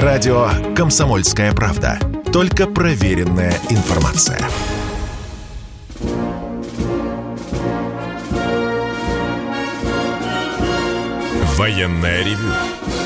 [0.00, 1.98] Радио «Комсомольская правда».
[2.32, 4.40] Только проверенная информация.
[11.58, 12.54] Военное ревю.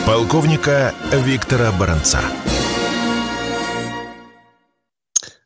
[0.06, 2.20] Полковника Виктора Баранца.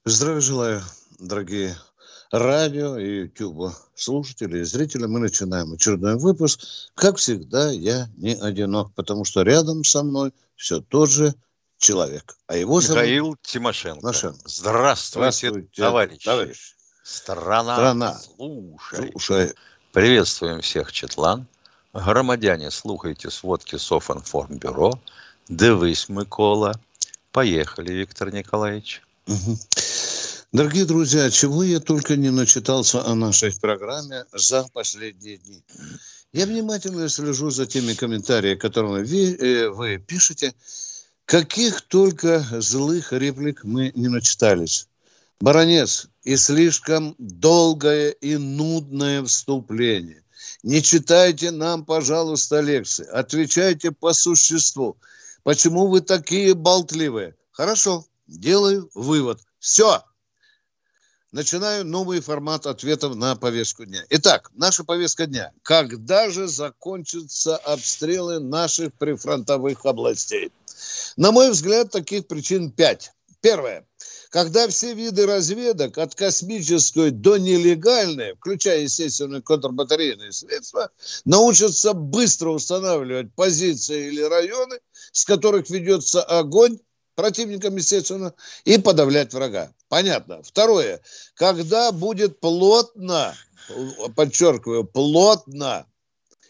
[0.04, 0.82] Здравия желаю,
[1.18, 1.74] дорогие
[2.30, 5.06] радио и YouTube слушатели и зрители.
[5.06, 6.60] Мы начинаем очередной выпуск.
[6.94, 11.34] Как всегда, я не одинок, потому что рядом со мной все тот же
[11.78, 12.36] человек.
[12.46, 13.42] А его Михаил зовут...
[13.42, 14.00] Тимошенко.
[14.00, 14.40] Тимошенко.
[14.44, 16.24] Здравствуйте, Здравствуйте товарищи.
[16.24, 16.74] товарищ.
[17.02, 18.20] Страна, Страна.
[18.36, 19.10] Слушай.
[19.10, 19.54] слушай.
[19.92, 21.46] Приветствуем всех, Четлан.
[21.92, 25.00] Громадяне, слухайте сводки Софинформбюро.
[25.48, 26.78] Дивись, Микола.
[27.32, 29.02] Поехали, Виктор Николаевич.
[29.26, 29.58] Угу.
[30.52, 35.62] Дорогие друзья, чего я только не начитался о нашей программе за последние дни.
[36.32, 40.52] Я внимательно слежу за теми комментариями, которые вы, э, вы пишете.
[41.24, 44.88] Каких только злых реплик мы не начитались.
[45.40, 50.24] Баронец, и слишком долгое и нудное вступление.
[50.64, 53.06] Не читайте нам, пожалуйста, лекции.
[53.06, 54.96] Отвечайте по существу.
[55.44, 57.36] Почему вы такие болтливые?
[57.52, 59.38] Хорошо, делаю вывод.
[59.60, 60.02] Все,
[61.32, 64.04] начинаю новый формат ответов на повестку дня.
[64.10, 65.52] Итак, наша повестка дня.
[65.62, 70.52] Когда же закончатся обстрелы наших прифронтовых областей?
[71.16, 73.12] На мой взгляд, таких причин пять.
[73.40, 73.86] Первое.
[74.30, 80.90] Когда все виды разведок, от космической до нелегальной, включая, естественно, контрбатарейные средства,
[81.24, 84.78] научатся быстро устанавливать позиции или районы,
[85.12, 86.78] с которых ведется огонь
[87.20, 88.32] противникам, естественно,
[88.64, 89.74] и подавлять врага.
[89.88, 90.42] Понятно.
[90.42, 91.02] Второе.
[91.34, 93.34] Когда будет плотно,
[94.16, 95.84] подчеркиваю, плотно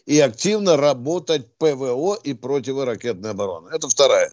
[0.05, 3.75] и активно работать ПВО и противоракетная оборона.
[3.75, 4.31] Это вторая.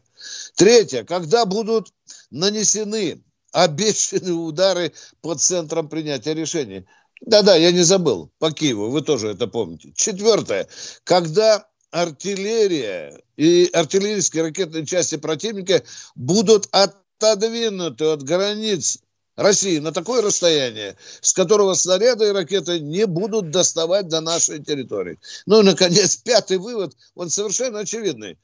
[0.55, 1.03] Третье.
[1.03, 1.93] Когда будут
[2.31, 6.87] нанесены обещанные удары по центрам принятия решений.
[7.21, 8.31] Да-да, я не забыл.
[8.39, 9.93] По Киеву, вы тоже это помните.
[9.97, 10.69] Четвертое.
[11.03, 15.83] Когда артиллерия и артиллерийские ракетные части противника
[16.15, 18.99] будут отодвинуты от границ
[19.37, 25.19] России на такое расстояние, с которого снаряды и ракеты не будут доставать до нашей территории.
[25.47, 28.37] Ну и, наконец, пятый вывод, он совершенно очевидный.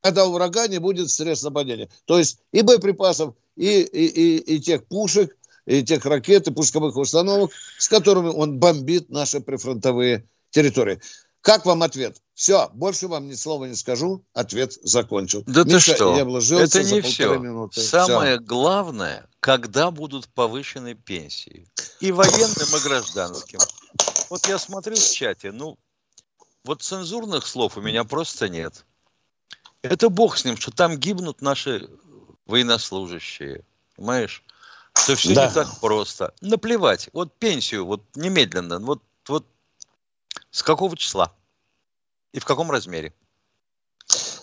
[0.00, 1.90] Когда у врага не будет средств нападения.
[2.04, 6.96] То есть и боеприпасов, и, и, и, и тех пушек, и тех ракет, и пусковых
[6.96, 11.00] установок, с которыми он бомбит наши прифронтовые территории.
[11.40, 12.16] Как вам ответ?
[12.38, 14.24] Все, больше вам ни слова не скажу.
[14.32, 15.42] Ответ закончил.
[15.48, 16.16] Да Миша, ты что?
[16.16, 17.36] Я Это не все.
[17.36, 17.80] Минуты.
[17.80, 18.44] Самое все.
[18.44, 21.68] главное, когда будут повышены пенсии.
[21.98, 23.58] И военным, и гражданским.
[24.30, 25.78] Вот я смотрю в чате, ну,
[26.62, 28.84] вот цензурных слов у меня просто нет.
[29.82, 31.90] Это бог с ним, что там гибнут наши
[32.46, 33.64] военнослужащие.
[33.96, 34.44] Понимаешь?
[34.94, 35.48] Что все да.
[35.48, 36.32] не так просто.
[36.40, 37.10] Наплевать.
[37.12, 38.78] Вот пенсию, вот немедленно.
[38.78, 39.44] Вот, вот
[40.52, 41.34] с какого числа?
[42.32, 43.12] И в каком размере?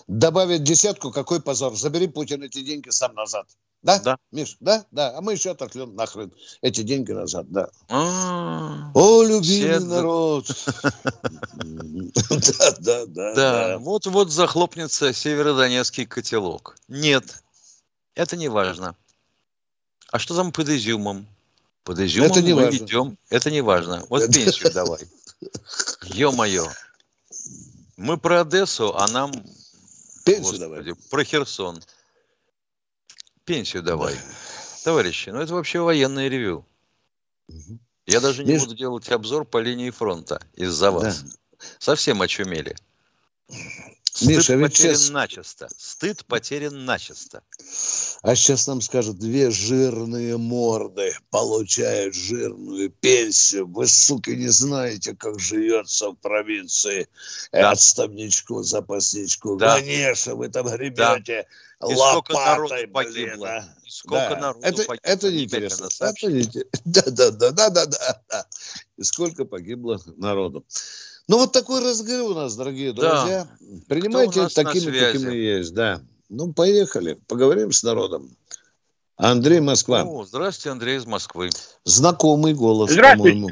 [0.06, 1.76] Добавить десятку, какой позор.
[1.76, 3.46] Забери Путин эти деньги сам назад.
[3.82, 3.98] Да?
[4.00, 4.16] Да.
[4.32, 4.84] Миш, да?
[4.90, 5.16] Да.
[5.16, 7.68] А мы еще отошлем нахрен эти деньги назад, да.
[7.88, 8.90] А.
[8.94, 10.46] О, любимый народ.
[12.28, 13.34] Да, да, да.
[13.34, 16.76] Да, вот-вот захлопнется Северодонецкий котелок.
[16.88, 17.42] Нет,
[18.14, 18.96] это не важно.
[20.10, 21.26] А что там под изюмом?
[21.84, 22.78] Под изюмом это не мы важно.
[22.78, 23.18] ведем.
[23.30, 24.04] Это не важно.
[24.08, 25.00] Вот пенсию давай.
[26.02, 26.66] Ё-моё.
[27.96, 29.32] Мы про Одессу, а нам...
[30.24, 30.94] Пенсию Господи, давай.
[31.10, 31.82] Про Херсон.
[33.44, 34.14] Пенсию давай.
[34.84, 36.66] Товарищи, ну это вообще военное ревю.
[38.06, 38.68] Я даже не Между...
[38.68, 41.22] буду делать обзор по линии фронта из-за вас.
[41.22, 41.30] Да.
[41.78, 42.76] Совсем очумели.
[44.16, 45.10] Стыд Миша, потерян сейчас...
[45.10, 45.68] начисто.
[45.76, 47.42] Стыд потерян начисто.
[48.22, 53.66] А сейчас нам скажут, две жирные морды получают жирную пенсию.
[53.66, 57.08] Вы, сука, не знаете, как живется в провинции.
[57.52, 57.72] Да.
[57.72, 59.56] Отставничку, запасничку.
[59.56, 59.80] Да.
[59.80, 61.46] Конечно, вы там гребете
[61.78, 61.86] да.
[61.86, 63.44] лопатой, блин.
[63.44, 63.68] А.
[63.86, 64.40] сколько да.
[64.40, 64.98] народу это, погибло.
[65.02, 65.88] Это неинтересно.
[66.00, 66.42] Это не...
[66.86, 68.46] Да, да, да, да, да, да.
[68.96, 70.64] И сколько погибло народу.
[71.28, 73.48] Ну, вот такой разговор у нас, дорогие друзья.
[73.60, 73.66] Да.
[73.88, 76.00] Принимайте такими, какими есть, да.
[76.28, 78.30] Ну, поехали, поговорим с народом.
[79.16, 80.02] Андрей Москва.
[80.02, 81.50] О, здравствуйте, Андрей из Москвы.
[81.84, 83.50] Знакомый голос, по-моему.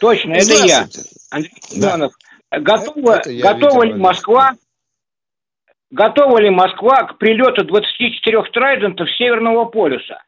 [0.00, 0.88] Точно, это я.
[1.30, 2.10] Андрей да.
[2.50, 4.56] Готова, это я, готова ли Москва
[5.92, 10.22] готова ли Москва к прилету 24 трайдентов Северного полюса?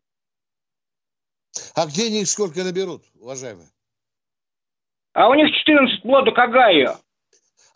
[1.74, 3.68] А где они их сколько наберут, уважаемые?
[5.14, 6.96] А у них 14 плода Кагаю.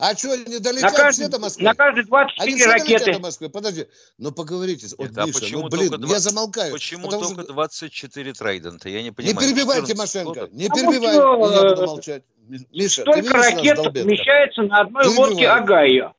[0.01, 0.29] А что,
[0.61, 1.65] долетят на каждый, все до Москвы?
[1.65, 3.13] На каждые 24 Они ракеты.
[3.15, 3.49] до Москвы?
[3.49, 3.87] Подожди,
[4.17, 4.87] ну поговорите.
[4.97, 6.11] Вот, Нет, Миша, почему ну, блин, 20...
[6.11, 6.73] я замолкаю.
[6.73, 7.53] Почему только что...
[7.53, 8.89] 24 Трайдента?
[8.89, 9.37] Я не понимаю.
[9.37, 12.23] Не перебивай, Тимошенко, не перебивай, что, я буду молчать.
[12.49, 15.29] Миша, Столько ты ракет вмещается на одной Перебивай.
[15.31, 16.13] лодке Огайо.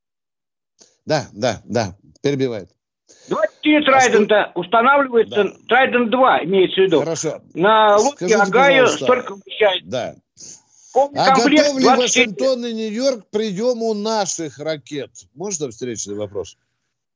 [1.05, 2.69] Да, да, да, перебивает.
[3.29, 5.51] 24 Трайдента а устанавливается, да.
[5.69, 6.99] Трайдент 2 имеется в виду.
[6.99, 7.41] Хорошо.
[7.53, 9.89] На лодке Скажите, Огайо столько вмещается.
[9.89, 10.15] Да.
[10.99, 11.95] Полный а готов ли 24...
[11.95, 15.11] Вашингтон и Нью-Йорк к приему наших ракет?
[15.33, 16.57] Можно встречный вопрос?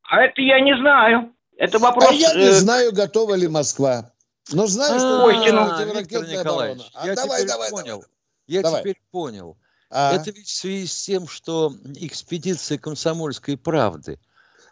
[0.03, 1.33] А это я не знаю.
[1.57, 2.09] Это вопрос...
[2.09, 2.51] А я не э...
[2.51, 4.11] знаю, готова ли Москва.
[4.51, 5.23] Но знаю, что...
[5.25, 5.35] Ой,
[5.99, 8.05] Виктор Николаевич, а я давай, теперь давай, понял.
[8.47, 9.57] Я теперь понял.
[9.89, 10.15] А?
[10.15, 14.17] Это ведь в связи с тем, что экспедиция комсомольской правды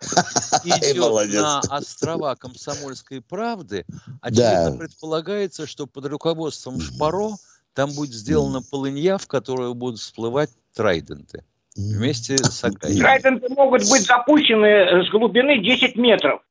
[0.64, 3.86] идет на острова комсомольской правды,
[4.22, 7.36] очевидно предполагается, что под руководством Шпаро
[7.74, 11.44] там будет сделана полынья, в которую будут всплывать трайденты
[11.76, 13.00] вместе с Агаей.
[13.00, 16.42] Трайденты могут быть запущены с глубины 10 метров.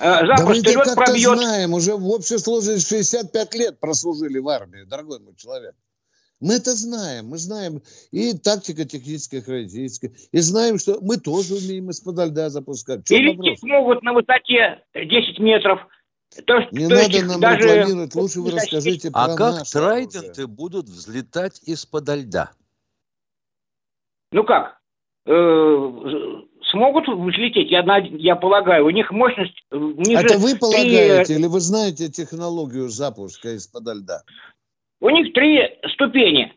[0.00, 1.38] Э, запросто да лед пробьет.
[1.38, 5.74] знаем, уже в общей сложности 65 лет прослужили в армии, дорогой мой человек.
[6.40, 11.88] Мы это знаем, мы знаем и тактика техническая, характеристика, и знаем, что мы тоже умеем
[11.90, 13.10] из-под льда запускать.
[13.10, 15.80] и лететь могут на высоте 10 метров.
[16.44, 17.68] То, Не то надо нам даже...
[17.68, 20.46] рекламировать, лучше вы расскажите а про А как трайденты оружие.
[20.46, 22.50] будут взлетать из-под льда?
[24.32, 24.78] Ну как?
[25.26, 25.92] Э,
[26.70, 28.86] смогут взлететь, я, я полагаю.
[28.86, 29.56] У них мощность...
[29.70, 31.34] Ниже Это вы полагаете 3...
[31.36, 34.22] или вы знаете технологию запуска из-под льда?
[35.00, 35.60] У них три
[35.92, 36.54] ступени.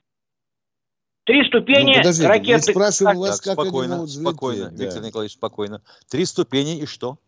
[1.25, 2.52] Три ступени ну, подождите, ракеты.
[2.52, 4.84] Я спрашиваю вас, так, как спокойно, они взлететь, спокойно, да.
[4.84, 5.82] Виктор Николаевич, спокойно.
[6.10, 7.20] Три ступени и что?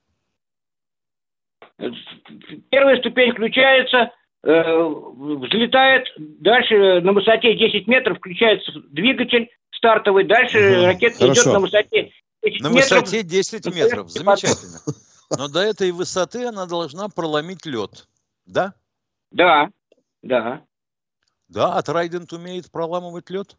[2.69, 4.11] Первая ступень включается,
[4.43, 10.85] э, взлетает, дальше на высоте 10 метров включается двигатель стартовый, дальше угу.
[10.85, 11.33] ракета Хорошо.
[11.33, 12.11] идет на высоте
[12.43, 12.91] 10 на метров.
[12.91, 14.79] На высоте 10 метров, замечательно.
[15.37, 18.07] Но до этой высоты она должна проломить лед,
[18.45, 18.73] да?
[19.31, 19.69] Да,
[20.21, 20.61] да.
[21.47, 23.57] Да, а Трайдент умеет проламывать лед?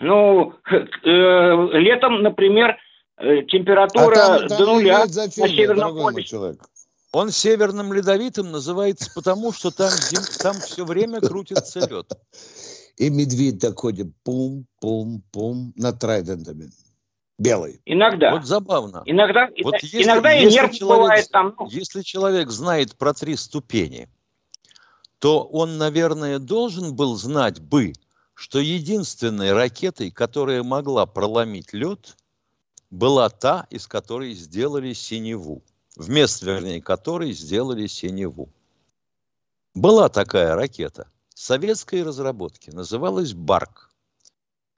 [0.00, 2.76] Ну, э, летом, например, э,
[3.18, 6.28] температура а там, там до нуля на Северном полюсе.
[6.28, 6.68] Человек.
[7.12, 9.92] Он северным ледовитым называется потому, что там,
[10.40, 12.12] там все время крутится лед.
[12.96, 16.70] И медведь доходит пум-пум-пум над Трайдентами.
[17.38, 17.80] Белый.
[17.84, 18.32] Иногда.
[18.32, 19.02] Вот забавно.
[19.06, 21.54] Иногда, вот если, иногда и нерв человек, бывает там.
[21.58, 21.68] Ну.
[21.68, 24.08] Если человек знает про три ступени,
[25.18, 27.92] то он, наверное, должен был знать бы,
[28.34, 32.16] что единственной ракетой, которая могла проломить лед,
[32.94, 35.62] была та, из которой сделали синеву.
[35.96, 38.48] Вместо, вернее, которой сделали синеву.
[39.74, 43.90] Была такая ракета советской разработки, называлась «Барк».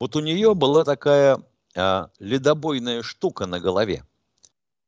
[0.01, 1.43] Вот у нее была такая
[1.75, 4.05] а, ледобойная штука на голове,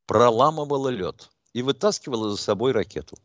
[0.06, 3.18] проламывала лед и вытаскивала за собой ракету.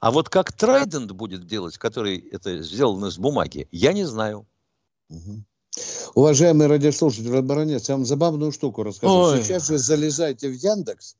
[0.00, 4.46] А вот как Трайдент будет делать, который это сделано из бумаги, я не знаю.
[5.08, 5.44] Угу.
[6.14, 9.12] Уважаемый радиослушатель Баранец, я вам забавную штуку расскажу.
[9.12, 9.42] Ой.
[9.42, 11.16] Сейчас же залезайте в Яндекс,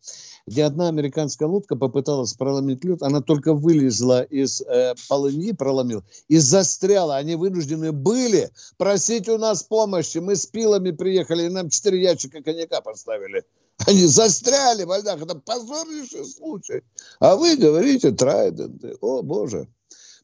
[0.46, 6.36] где одна американская лодка попыталась проломить лед, она только вылезла из э, полыньи, проломила, и
[6.36, 7.16] застряла.
[7.16, 10.18] Они вынуждены были просить у нас помощи.
[10.18, 13.44] Мы с пилами приехали, и нам четыре ящика коньяка поставили.
[13.86, 15.22] Они застряли во льдах.
[15.22, 16.82] Это позорнейший случай.
[17.20, 18.96] А вы говорите трайденты.
[19.00, 19.66] О, боже.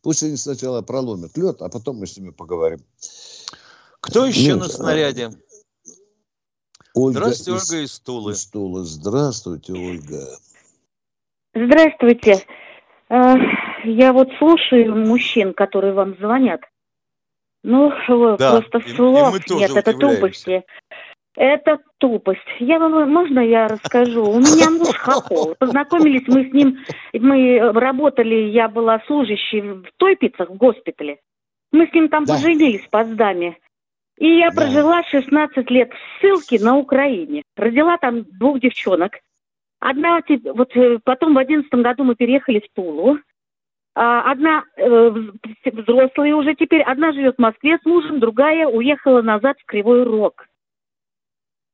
[0.02, 2.80] Пусть они сначала проломят лед, а потом мы с ними поговорим.
[4.08, 5.28] Кто еще ну, на снаряде?
[6.94, 8.32] Ольга Здравствуйте, из, Ольга из Тулы.
[8.32, 8.84] Из Тулы.
[8.84, 10.24] Здравствуйте, Ольга.
[11.54, 12.46] Здравствуйте.
[13.10, 13.34] Э,
[13.84, 16.62] я вот слушаю мужчин, которые вам звонят.
[17.62, 17.92] Ну,
[18.38, 20.64] да, просто слов и, и нет, это тупости.
[21.36, 22.40] Это тупость.
[22.60, 24.24] Я вам, можно я расскажу?
[24.24, 25.54] У меня муж хохол.
[25.58, 26.78] Познакомились мы с ним,
[27.12, 31.20] мы работали, я была служащей в Тойпицах, в госпитале.
[31.72, 32.34] Мы с ним там да.
[32.34, 33.58] поженились в Потсдаме.
[34.18, 34.62] И я да.
[34.62, 37.42] прожила 16 лет в ссылке на Украине.
[37.56, 39.18] Родила там двух девчонок.
[39.80, 40.20] Одна,
[40.54, 43.18] вот э, потом в одиннадцатом году мы переехали в Тулу.
[43.94, 45.10] А, одна э,
[45.64, 50.46] взрослая уже теперь, одна живет в Москве с мужем, другая уехала назад в Кривой Рог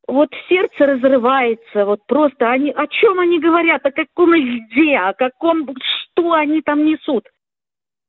[0.07, 5.67] вот сердце разрывается, вот просто они, о чем они говорят, о каком льде, о каком,
[5.81, 7.27] что они там несут.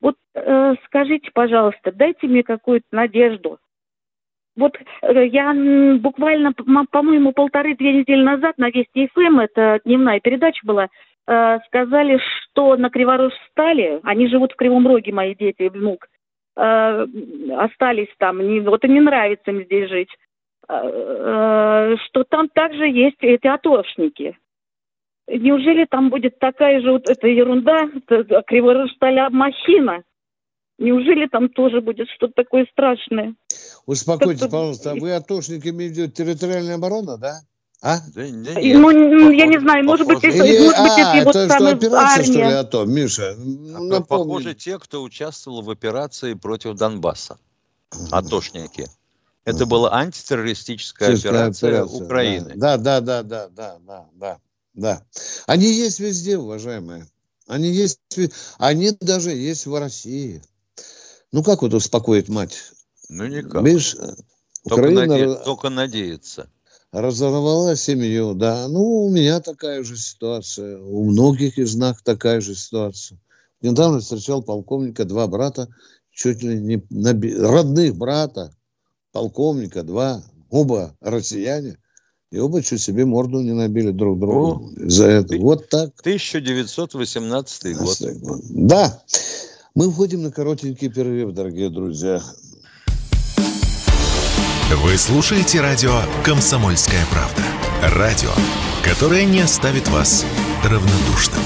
[0.02, 3.60] Вот э, скажите, пожалуйста, дайте мне какую-то надежду.
[4.56, 5.54] Вот э, я
[6.00, 6.54] буквально,
[6.92, 10.88] по-моему, полторы-две недели назад на Вести ФМ, эм, это дневная передача была,
[11.28, 16.08] э, сказали, что на Криворожстале, они живут в Кривом Роге, мои дети, внук,
[16.56, 17.06] э,
[17.58, 20.10] остались там, вот и не нравится им здесь жить
[20.68, 24.36] что там также есть эти атошники.
[25.28, 27.88] Неужели там будет такая же вот эта ерунда,
[28.48, 30.02] криворожсталя махина?
[30.78, 33.36] Неужели там тоже будет что-то такое страшное?
[33.86, 37.40] Успокойтесь, пожалуйста, а вы атошники имеете территориальная оборона, да?
[37.82, 38.00] А?
[38.00, 41.18] Да, да нет, ну, похоже, я не знаю, может быть, это, Или, может быть, а,
[41.18, 43.36] это, это что, операция, что ли, а то, Миша?
[43.38, 47.38] Ну, похоже, те, кто участвовал в операции против Донбасса,
[48.12, 48.88] атошники.
[49.44, 52.54] Это была антитеррористическая операция, операция Украины.
[52.56, 54.40] Да, да, да, да, да, да, да,
[54.74, 55.02] да.
[55.46, 57.06] Они есть везде, уважаемые.
[57.48, 58.00] Они есть,
[58.58, 60.42] они даже есть в России.
[61.32, 62.72] Ну, как вот успокоить мать?
[63.10, 63.64] Ну, никак.
[63.64, 63.96] Видишь,
[64.64, 65.06] только, Украина...
[65.06, 65.36] наде...
[65.36, 66.50] только надеяться
[66.96, 68.68] разорвала семью, да.
[68.68, 73.20] Ну, у меня такая же ситуация, у многих из нас такая же ситуация.
[73.62, 75.68] Недавно встречал полковника, два брата,
[76.12, 77.36] чуть ли не наби...
[77.36, 78.56] родных брата,
[79.12, 81.78] полковника, два, оба россияне,
[82.32, 85.30] и оба чуть себе морду не набили друг другу О, за это.
[85.30, 85.92] Ты, вот так.
[86.00, 87.98] 1918 год.
[88.50, 89.04] Да.
[89.76, 92.22] Мы входим на коротенький перерыв, дорогие друзья.
[94.72, 97.42] Вы слушаете радио «Комсомольская правда».
[97.94, 98.30] Радио,
[98.86, 100.26] которое не оставит вас
[100.64, 101.42] равнодушным.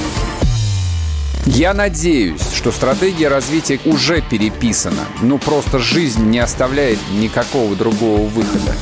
[1.48, 5.07] Я надеюсь, что стратегия развития уже переписана.
[5.24, 8.75] Ну, просто жизнь не оставляет никакого другого выхода.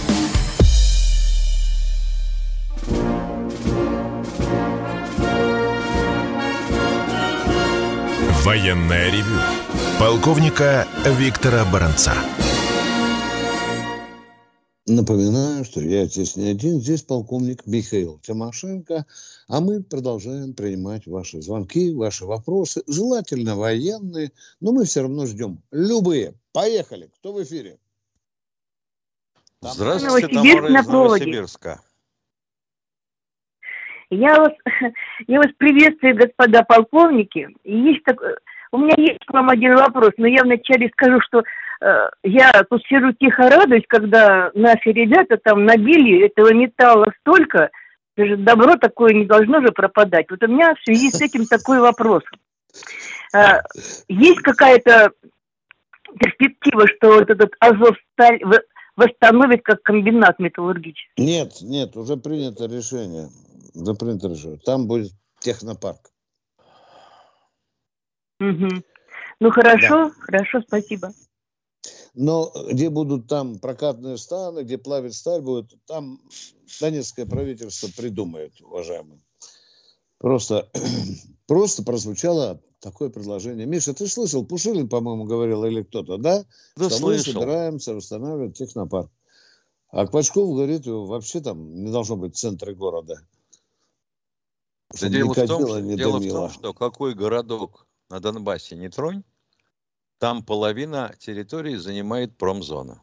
[8.58, 9.40] Военная ревю.
[10.00, 12.14] Полковника Виктора Баранца.
[14.88, 19.06] Напоминаю, что я здесь не один, здесь полковник Михаил Тимошенко,
[19.48, 25.62] а мы продолжаем принимать ваши звонки, ваши вопросы, желательно военные, но мы все равно ждем
[25.70, 26.34] любые.
[26.52, 27.78] Поехали, кто в эфире?
[29.62, 31.82] Здравствуйте, Тамара из Новосибирска.
[34.10, 34.54] Я вас,
[35.28, 37.50] я вас приветствую, господа полковники.
[37.64, 38.18] Есть так,
[38.72, 41.44] у меня есть к вам один вопрос, но я вначале скажу, что
[41.82, 47.70] Э, я тут сижу тихо радуюсь, когда наши ребята там набили этого металла столько,
[48.16, 50.28] даже добро такое не должно же пропадать.
[50.30, 52.24] Вот у меня в связи с этим такой вопрос.
[53.34, 53.62] Э,
[54.08, 55.12] есть какая-то
[56.20, 58.42] перспектива, что вот этот Азовсталь
[58.96, 61.24] восстановит как комбинат металлургический?
[61.24, 63.30] Нет, нет, уже принято решение.
[64.00, 64.60] Принято решение.
[64.60, 66.12] Там будет технопарк.
[68.40, 68.84] Угу.
[69.40, 70.14] Ну хорошо, да.
[70.20, 71.14] хорошо, спасибо.
[72.14, 76.20] Но где будут там прокатные станы, где плавить сталь будет, там
[76.80, 79.22] донецкое правительство придумает, уважаемые.
[80.18, 80.70] Просто,
[81.48, 83.68] просто прозвучало такое предложение.
[83.68, 86.44] Миша, ты слышал, Пушилин, по-моему, говорил, или кто-то, да?
[86.76, 87.34] Да, что слышал.
[87.34, 89.12] мы собираемся восстанавливать технопарк.
[89.90, 93.22] А Квачков говорит, вообще там не должно быть в центре города.
[95.00, 99.24] Да дело, в том, дело в том, что какой городок на Донбассе не тронь,
[100.18, 103.02] там половина территории занимает промзона.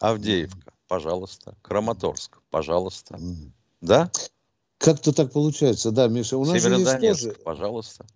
[0.00, 1.56] Авдеевка, пожалуйста.
[1.62, 3.18] Краматорск, пожалуйста.
[3.80, 4.10] Да?
[4.78, 6.36] Как-то так получается, да, Миша.
[6.36, 7.32] У нас же есть тоже...
[7.44, 8.06] пожалуйста.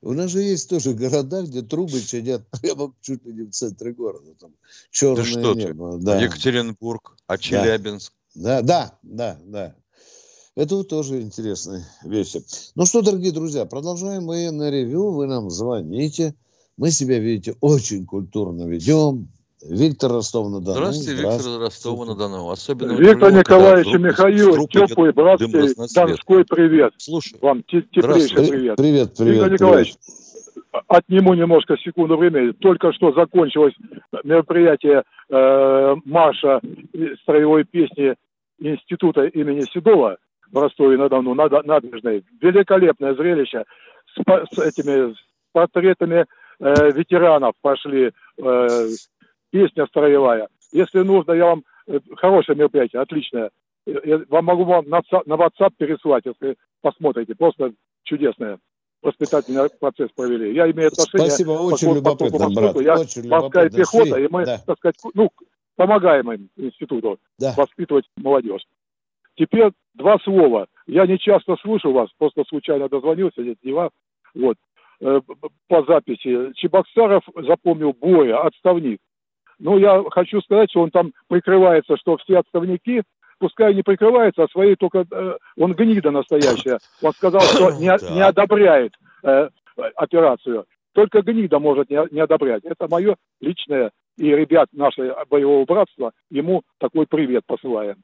[0.00, 3.92] У нас же есть тоже города, где трубы чадят прямо чуть ли не в центре
[3.92, 4.34] города.
[4.34, 4.54] Там
[4.90, 5.98] черное да что небо.
[5.98, 6.04] Ты?
[6.04, 6.20] Да.
[6.20, 8.12] Екатеринбург, а Челябинск.
[8.34, 9.76] Да, да, да, да.
[10.56, 12.40] Это вот тоже интересные вещи.
[12.76, 15.10] Ну что, дорогие друзья, продолжаем военное ревю.
[15.10, 16.34] Вы нам звоните.
[16.78, 19.28] Мы себя, видите, очень культурно ведем.
[19.68, 20.76] Виктор Ростов-на-Дону.
[20.76, 22.50] Здравствуйте, Здравствуйте, Виктор Ростов-на-Дону.
[22.50, 26.94] Особенно Виктор Николаевич и Михаил, теплый, братский, Донской привет.
[26.96, 27.38] Слушай.
[27.42, 28.76] Вам теплейший привет.
[28.76, 29.34] Привет, привет.
[29.34, 29.94] Виктор Николаевич,
[30.88, 32.52] отниму немножко секунду времени.
[32.52, 33.74] Только что закончилось
[34.24, 36.62] мероприятие э, марша
[37.22, 38.14] строевой песни
[38.58, 40.16] Института имени Седова
[40.50, 42.24] в Ростове-на-Дону, набережной.
[42.40, 43.64] Великолепное зрелище
[44.14, 45.16] с, с этими с
[45.52, 46.26] портретами
[46.60, 48.88] э, ветеранов пошли, э,
[49.50, 50.48] песня строевая.
[50.72, 53.50] Если нужно, я вам э, хорошее мероприятие, отличное.
[53.86, 57.34] Я вам могу вам на, на WhatsApp переслать, если посмотрите.
[57.34, 57.72] Просто
[58.02, 58.58] чудесное
[59.02, 60.54] воспитательный процесс провели.
[60.54, 61.28] Я имею отношение...
[61.28, 62.80] Спасибо, очень любопытно, брат.
[62.80, 64.58] Я очень морская пехота, и мы, да.
[64.66, 65.30] так сказать, ну,
[65.76, 67.54] помогаем им, институту, да.
[67.56, 68.66] воспитывать молодежь.
[69.36, 70.66] Теперь два слова.
[70.86, 73.90] Я не часто слышу вас, просто случайно дозвонился, нет, не вас.
[74.34, 74.56] Вот.
[75.00, 75.20] Э,
[75.68, 76.52] по записи.
[76.54, 78.98] Чебоксаров запомнил Боя, отставник.
[79.58, 83.02] Ну, я хочу сказать, что он там прикрывается, что все отставники,
[83.38, 85.04] пускай не прикрывается, а своей только...
[85.10, 86.78] Э, он гнида настоящая.
[87.02, 89.48] Он сказал, что не, не одобряет э,
[89.96, 90.64] операцию.
[90.92, 92.64] Только гнида может не, не одобрять.
[92.64, 97.96] Это мое личное и ребят нашего боевого братства ему такой привет посылаем.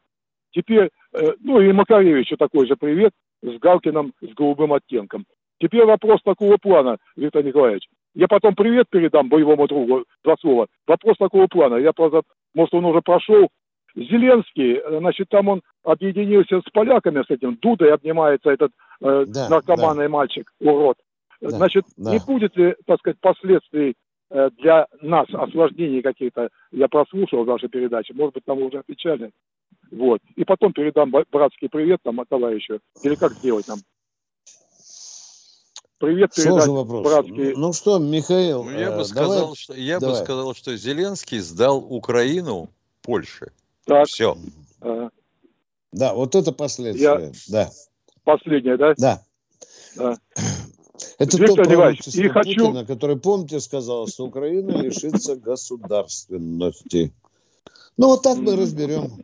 [0.52, 5.24] Теперь, э, ну и Макаревичу такой же привет с Галкиным с голубым оттенком.
[5.58, 7.88] Теперь вопрос такого плана, Виктор Николаевич.
[8.14, 10.66] Я потом привет передам боевому другу, два слова.
[10.86, 11.76] Вопрос такого плана.
[11.76, 12.22] Я просто,
[12.54, 13.48] может, он уже прошел.
[13.94, 19.48] Зеленский, э, значит, там он объединился с поляками, с этим Дудой обнимается этот э, да,
[19.48, 20.08] наркоманный да.
[20.08, 20.96] мальчик, урод.
[21.40, 22.12] Да, значит, да.
[22.12, 23.94] не будет ли, так сказать, последствий
[24.30, 26.48] э, для нас осложнений каких-то?
[26.70, 29.30] Я прослушал ваши передачи, может быть, там уже отвечали.
[29.90, 30.20] Вот.
[30.36, 32.80] И потом передам братский привет там от товарища.
[33.02, 33.78] Или как сделать нам?
[35.98, 37.04] Привет передать вопрос.
[37.04, 37.54] братский.
[37.54, 40.18] Ну что, Михаил, ну, я бы э, сказал, давай, что я давай.
[40.18, 42.70] бы сказал, что Зеленский сдал Украину
[43.02, 43.52] Польше.
[43.84, 44.08] Так.
[44.08, 44.36] Все.
[44.80, 45.10] А.
[45.92, 47.04] Да, вот это последствия.
[47.04, 47.32] Я...
[47.48, 47.70] Да.
[48.24, 48.94] Последнее, да?
[48.98, 49.22] Да.
[49.96, 50.16] да.
[51.18, 52.66] Это Виктор то Иванович, и хочу...
[52.66, 57.12] Путина, который, помните, сказал, что Украина лишится государственности.
[57.96, 59.22] Ну, вот так мы разберем.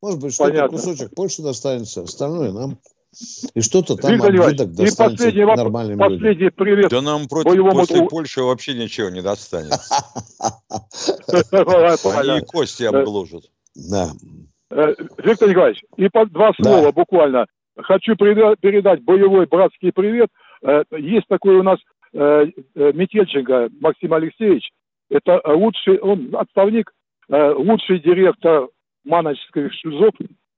[0.00, 2.78] Может быть, что-то кусочек Польши достанется, остальное нам.
[3.54, 6.56] И что-то там Виктор обидок достанется и последний нормальным вопрос, последний людям.
[6.56, 6.90] привет.
[6.90, 8.08] Да нам против, после тру...
[8.08, 9.96] Польши вообще ничего не достанется.
[12.18, 13.44] Они и кости обгложат.
[13.74, 14.10] Да.
[14.70, 17.46] Э, Виктор Николаевич, и два слова буквально.
[17.76, 20.28] Хочу передать боевой братский привет.
[20.62, 21.78] Э, есть такой у нас
[22.12, 24.70] э, Метельченко Максим Алексеевич.
[25.10, 26.92] Это лучший, он отставник,
[27.30, 28.68] лучший директор
[29.08, 30.12] Маночских шлюзов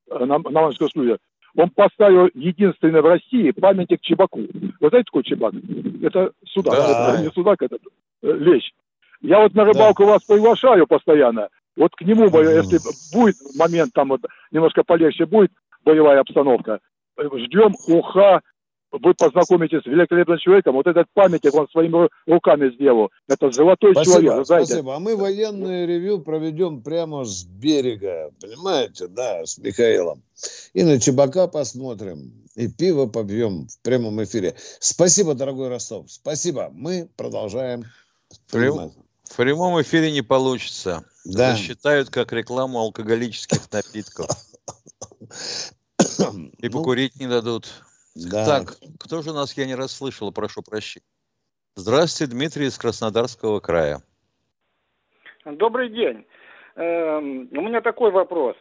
[0.09, 1.19] на Маночской службе
[1.57, 4.41] он поставил единственный в России памятник Чебаку.
[4.41, 5.55] Вы знаете, такой Чебак?
[6.03, 7.15] Это судак, да.
[7.15, 7.77] это не судак, это
[8.23, 8.71] э, лещ.
[9.21, 10.13] Я вот на рыбалку да.
[10.13, 11.49] вас приглашаю постоянно.
[11.77, 12.79] Вот к нему, если
[13.15, 15.51] будет момент, там вот немножко полегче будет
[15.85, 16.81] боевая обстановка,
[17.17, 18.43] э, ждем уха
[18.93, 20.75] вы познакомитесь с великолепным человеком.
[20.75, 23.11] Вот этот памятник он своими руками сделал.
[23.29, 24.73] Это золотой спасибо, человек, знаете.
[24.73, 24.97] Спасибо.
[24.97, 30.23] А мы военное ревю проведем прямо с берега, понимаете, да, с Михаилом.
[30.73, 34.55] И на Чебака посмотрим, и пиво побьем в прямом эфире.
[34.81, 36.11] Спасибо, дорогой Ростов.
[36.11, 36.71] Спасибо.
[36.73, 37.85] Мы продолжаем.
[38.51, 38.93] Прям,
[39.25, 41.05] в прямом эфире не получится.
[41.25, 41.55] Да.
[41.57, 44.29] считают как рекламу алкоголических напитков.
[46.59, 47.69] И ну, покурить не дадут.
[48.15, 48.45] Да.
[48.45, 51.07] Так, кто же у нас, я не расслышал, прошу прощения.
[51.77, 54.03] Здравствуйте, Дмитрий из Краснодарского края.
[55.45, 56.27] Добрый день.
[56.77, 58.57] Эм, у меня такой вопрос.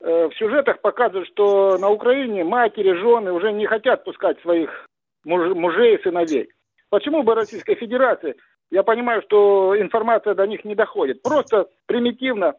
[0.00, 4.88] Э, в сюжетах показывают, что на Украине матери, жены уже не хотят пускать своих
[5.24, 6.50] муж, мужей и сыновей.
[6.88, 8.36] Почему бы Российской Федерации,
[8.70, 12.54] я понимаю, что информация до них не доходит, просто примитивно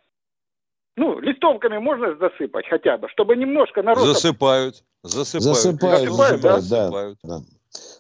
[0.96, 4.06] ну, листовками можно засыпать хотя бы, чтобы немножко народ...
[4.06, 4.84] Засыпают.
[5.04, 5.44] Засыпают.
[5.44, 6.60] Засыпают, засыпают, да?
[6.62, 7.20] засыпают.
[7.24, 7.46] Да, да.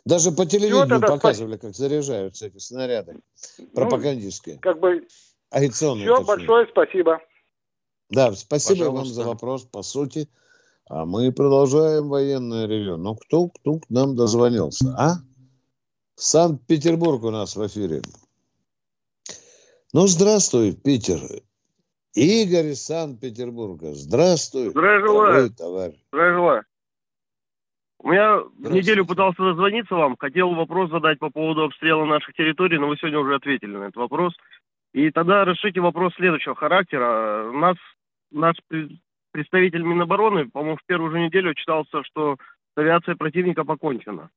[0.05, 3.19] Даже по телевидению показывали, как заряжаются эти снаряды
[3.57, 4.55] ну, пропагандистские.
[4.55, 5.07] Ну, как бы...
[5.53, 6.05] Авиационные.
[6.05, 6.27] Все, точнее.
[6.27, 7.19] большое спасибо.
[8.09, 9.05] Да, спасибо Пожалуйста.
[9.05, 10.29] вам за вопрос, по сути.
[10.87, 12.97] А мы продолжаем военное ревю.
[12.97, 15.15] Ну, кто, кто к нам дозвонился, а?
[16.15, 18.01] Санкт-Петербург у нас в эфире.
[19.93, 21.21] Ну, здравствуй, Питер.
[22.13, 23.93] Игорь из Санкт-Петербурга.
[23.93, 24.69] Здравствуй.
[24.69, 25.49] Здравия желаю.
[25.49, 25.95] Товарищ.
[26.11, 26.63] Здравия желаю.
[27.99, 32.89] У меня неделю пытался дозвониться вам, хотел вопрос задать по поводу обстрела наших территорий, но
[32.89, 34.33] вы сегодня уже ответили на этот вопрос.
[34.93, 37.49] И тогда решите вопрос следующего характера.
[37.53, 37.77] Нас,
[38.29, 38.57] наш
[39.31, 42.35] представитель Минобороны, по-моему, в первую же неделю читался, что
[42.75, 44.29] с авиацией противника покончено.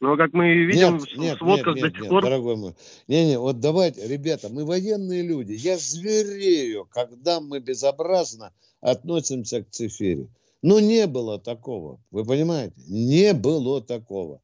[0.00, 2.22] Но как мы видим нет, в нет, нет, нет, до сих нет, пор...
[2.22, 2.74] дорогой мой.
[3.08, 5.52] Не-не, вот давайте, ребята, мы военные люди.
[5.52, 10.28] Я зверею, когда мы безобразно относимся к цифире.
[10.60, 12.00] Ну, не было такого.
[12.10, 12.74] Вы понимаете?
[12.88, 14.42] Не было такого.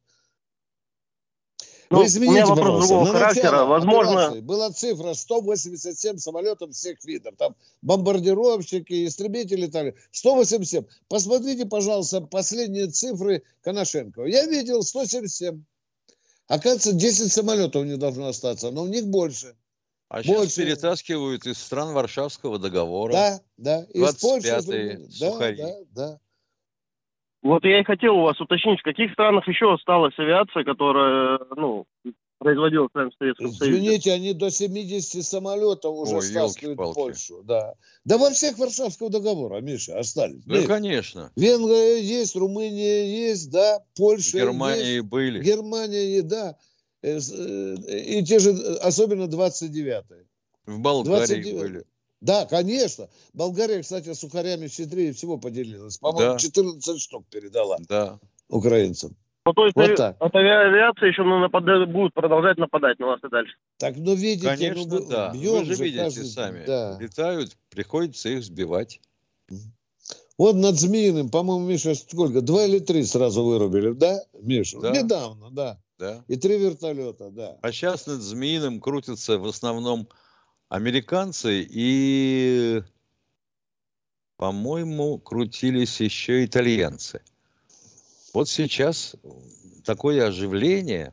[1.93, 3.65] Ну, Вы извините, у меня вопрос другого характера.
[3.65, 4.41] Возможно...
[4.41, 7.35] Была цифра 187 самолетов всех видов.
[7.37, 9.95] Там бомбардировщики, истребители летали.
[10.11, 10.85] 187.
[11.09, 14.25] Посмотрите, пожалуйста, последние цифры Коношенкова.
[14.25, 15.63] Я видел 177.
[16.49, 19.55] Оказывается, 10 самолетов не должно остаться, но у них больше.
[20.09, 20.51] А больше.
[20.51, 23.13] сейчас перетаскивают из стран Варшавского договора.
[23.13, 23.87] Да, да.
[23.93, 24.63] Из Польши.
[25.21, 26.21] Да, да, да.
[27.43, 31.87] Вот я и хотел у вас уточнить, в каких странах еще осталась авиация, которая, ну,
[32.39, 33.79] производилась в Советском Союзе?
[33.79, 37.43] Извините, они до 70 самолетов уже Ой, стаскивают в Польшу.
[37.43, 37.75] Да.
[38.05, 40.45] да во всех Варшавского договора, Миша, остались.
[40.45, 40.69] Да, Миша.
[40.69, 41.33] конечно.
[41.35, 45.07] Венгрия есть, Румыния есть, да, Польша Германии есть.
[45.07, 45.43] были.
[45.43, 46.57] Германия, да.
[47.03, 48.51] Э, э, и те же,
[48.83, 50.27] особенно 29-е.
[50.67, 51.85] В Болгарии 29 были.
[52.23, 53.09] Да, конечно.
[53.35, 55.99] Болгария, кстати, сухарями щедрее всего поделилась.
[55.99, 56.39] По-моему, да.
[56.39, 58.21] 14 штук передала да.
[58.49, 59.17] украинцам.
[59.45, 60.17] Ну, то есть вот так.
[60.21, 61.65] от авиации еще ну, напад...
[61.91, 63.55] будут продолжать нападать на вас и дальше.
[63.77, 65.33] Так, ну видите, Конечно, ну, да.
[65.35, 66.27] Вы же видите каждый...
[66.27, 66.65] сами.
[66.65, 66.97] Да.
[67.01, 69.01] Летают, приходится их сбивать.
[70.39, 72.41] Вот над Змеиным, по-моему, Миша, сколько?
[72.41, 74.81] Два или три сразу вырубили, да, Миша?
[74.81, 74.91] Да.
[74.91, 75.79] Недавно, да.
[75.99, 76.25] да.
[76.29, 77.59] И три вертолета, да.
[77.63, 80.09] А сейчас над Змеиным крутятся в основном
[80.73, 82.83] американцы и,
[84.39, 87.21] по-моему, крутились еще итальянцы.
[88.33, 89.15] Вот сейчас
[89.85, 91.13] такое оживление,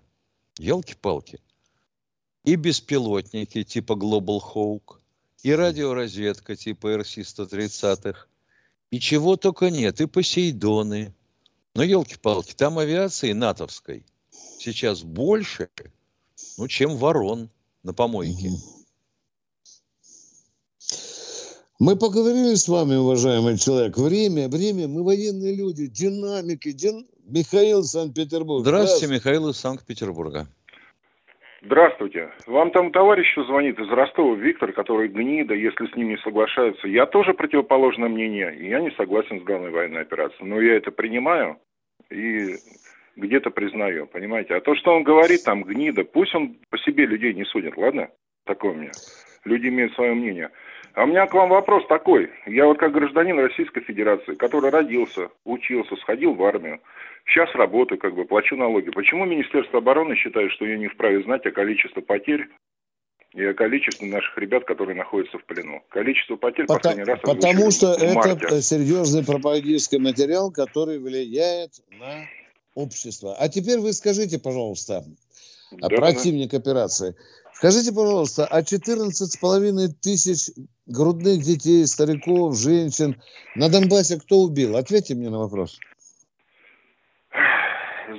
[0.58, 1.42] елки-палки,
[2.46, 5.02] и беспилотники типа Global Hawk,
[5.44, 8.16] и радиоразведка типа RC-130,
[8.92, 11.14] и чего только нет, и Посейдоны.
[11.76, 14.06] Но елки-палки, там авиации натовской
[14.58, 15.70] сейчас больше,
[16.58, 17.50] ну, чем ворон
[17.84, 18.52] на помойке.
[21.80, 23.96] Мы поговорили с вами, уважаемый человек.
[23.96, 26.74] Время, время, мы военные люди, динамики.
[26.74, 27.08] Дин...
[27.26, 28.66] Михаил Санкт-Петербург.
[28.66, 30.48] Здравствуйте, Здравствуйте, Михаил из Санкт-Петербурга.
[31.62, 32.32] Здравствуйте.
[32.48, 36.86] Вам там товарищ звонит из Ростова, Виктор, который гнида, если с ним не соглашаются.
[36.86, 40.50] Я тоже противоположное мнение, и я не согласен с главной военной операцией.
[40.50, 41.60] Но я это принимаю
[42.12, 42.56] и
[43.16, 44.56] где-то признаю, понимаете.
[44.56, 48.10] А то, что он говорит, там, гнида, пусть он по себе людей не судит, ладно?
[48.44, 48.92] Такое у меня.
[49.46, 50.50] Люди имеют свое мнение.
[51.00, 52.30] А у меня к вам вопрос такой.
[52.46, 56.82] Я вот как гражданин Российской Федерации, который родился, учился, сходил в армию,
[57.26, 58.90] сейчас работаю, как бы плачу налоги.
[58.90, 62.50] Почему Министерство обороны считает, что я не вправе знать о количестве потерь
[63.34, 65.82] и о количестве наших ребят, которые находятся в плену.
[65.88, 72.26] Количество потерь потому, последний раз Потому что это серьезный пропагандистский материал, который влияет на
[72.76, 73.38] общество.
[73.40, 75.06] А теперь вы скажите, пожалуйста,
[75.72, 76.58] да, противник да.
[76.58, 77.16] операции.
[77.54, 80.50] Скажите, пожалуйста, а 14,5 тысяч
[80.90, 83.22] грудных детей, стариков, женщин
[83.56, 84.76] на Донбассе кто убил?
[84.76, 85.80] Ответьте мне на вопрос.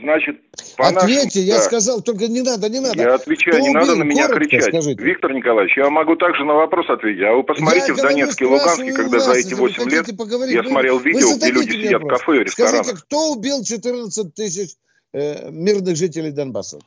[0.03, 0.37] Значит,
[0.77, 1.63] по Ответьте, нашим, я да.
[1.63, 3.03] сказал, только не надо, не надо.
[3.03, 3.81] Я отвечаю, Кто не убил?
[3.81, 4.65] надо на меня Коротко кричать.
[4.69, 5.03] Скажите.
[5.03, 7.23] Виктор Николаевич, я могу также на вопрос ответить.
[7.25, 10.55] А вы посмотрите я в Донецке и Луганске, когда вас, за эти 8 лет поговорить,
[10.55, 12.21] я смотрел вы, видео, вы где люди сидят вопрос.
[12.21, 12.85] в кафе и ресторанах.
[12.87, 14.71] Скажите, кто убил 14 тысяч
[15.13, 16.79] э, мирных жителей Донбасса?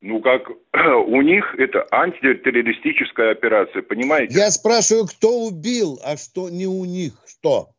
[0.00, 0.48] Ну, как
[1.08, 4.34] у них это антитеррористическая операция, понимаете?
[4.34, 7.70] Я спрашиваю, кто убил, а что не у них, что?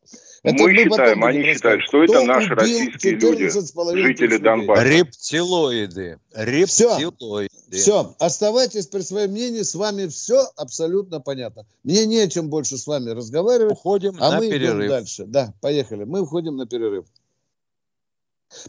[0.44, 4.82] Это мы считаем, они считают, что это наши российские люди, жители Донбасса.
[4.82, 6.18] Рептилоиды.
[6.34, 7.48] Рептилоиды.
[7.70, 11.64] Все, все, оставайтесь при своем мнении, с вами все абсолютно понятно.
[11.84, 13.72] Мне не о чем больше с вами разговаривать.
[13.72, 14.78] Уходим а на мы перерыв.
[14.80, 15.24] идем дальше.
[15.26, 16.04] Да, поехали.
[16.04, 17.04] Мы уходим на перерыв.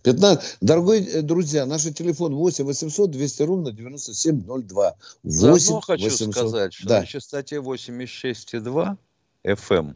[0.01, 0.57] 15.
[0.61, 4.95] Дорогие э, друзья, наш телефон 8 800 200 ровно 9702.
[5.23, 6.31] 8 Заодно хочу 800.
[6.33, 6.99] сказать, что да.
[7.01, 8.97] на частоте 86,2
[9.43, 9.95] FM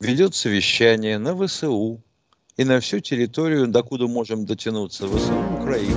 [0.00, 2.00] ведет совещание на ВСУ
[2.56, 5.96] и на всю территорию, докуда можем дотянуться, ВСУ Украины.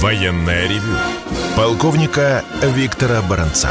[0.00, 0.96] Военная ревю.
[1.56, 3.70] Полковника Виктора Баранца.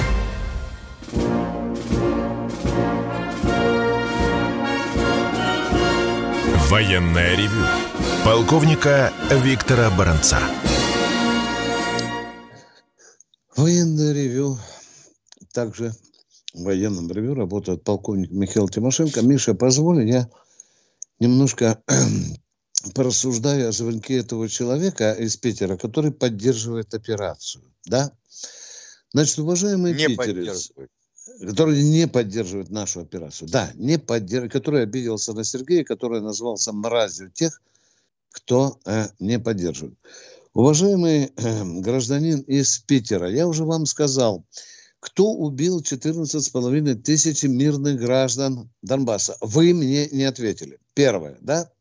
[6.81, 7.63] Военная ревю.
[8.25, 10.39] Полковника Виктора Баранца.
[13.55, 14.57] Военное ревю.
[15.53, 15.93] Также
[16.55, 19.21] в военном ревю работает полковник Михаил Тимошенко.
[19.21, 20.27] Миша, позволь, я
[21.19, 21.83] немножко
[22.95, 27.63] порассуждаю о звонке этого человека из Питера, который поддерживает операцию.
[27.85, 28.11] Да?
[29.13, 30.71] Значит, уважаемые не питерец,
[31.39, 33.49] который не поддерживает нашу операцию.
[33.49, 37.61] Да, не поддерживает, который обиделся на Сергея, который назвался мразью тех,
[38.31, 39.97] кто э, не поддерживает.
[40.53, 44.45] Уважаемый э, гражданин из Питера, я уже вам сказал,
[44.99, 49.35] кто убил 14,5 тысяч мирных граждан Донбасса?
[49.41, 50.79] Вы мне не ответили.
[50.93, 51.71] Первое, да?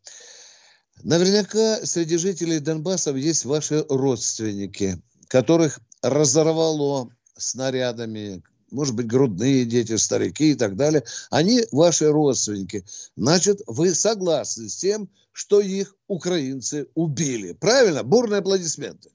[1.03, 10.53] Наверняка среди жителей Донбасса есть ваши родственники, которых разорвало снарядами, может быть, грудные дети, старики
[10.53, 12.85] и так далее, они ваши родственники.
[13.17, 17.53] Значит, вы согласны с тем, что их украинцы убили.
[17.53, 18.03] Правильно?
[18.03, 19.11] Бурные аплодисменты.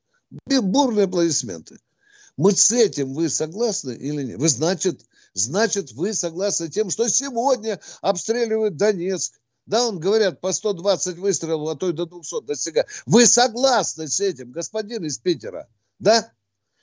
[0.48, 1.80] Бурные аплодисменты.
[2.38, 4.40] Мы с этим вы согласны или нет?
[4.40, 5.02] Вы, значит,
[5.34, 11.70] значит, вы согласны с тем, что сегодня обстреливают Донецк, Да, он говорят, по 120 выстрелов,
[11.70, 12.88] а то и до 200 достигает.
[13.06, 15.68] Вы согласны с этим, господин из Питера?
[16.00, 16.32] Да?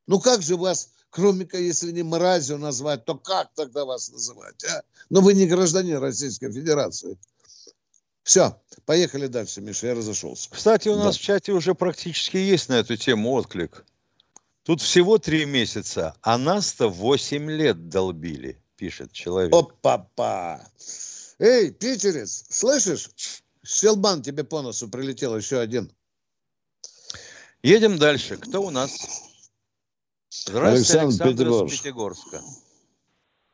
[0.07, 4.65] Ну как же вас, кроме как, если не мразью назвать, то как тогда вас называть?
[4.65, 4.83] А?
[5.11, 7.19] Но ну, вы не гражданин Российской Федерации.
[8.23, 10.49] Все, поехали дальше, Миша, я разошелся.
[10.51, 11.19] Кстати, у нас да.
[11.19, 13.85] в чате уже практически есть на эту тему отклик.
[14.63, 19.53] Тут всего три месяца, а нас-то восемь лет долбили, пишет человек.
[19.53, 20.67] Опа-па!
[21.39, 23.11] Эй, питерец, слышишь?
[23.65, 25.93] Селбан тебе по носу прилетел еще один.
[27.63, 28.37] Едем дальше.
[28.37, 29.32] Кто у нас?
[30.35, 32.41] Здравствуйте, Александр, Александр из Пятигорска.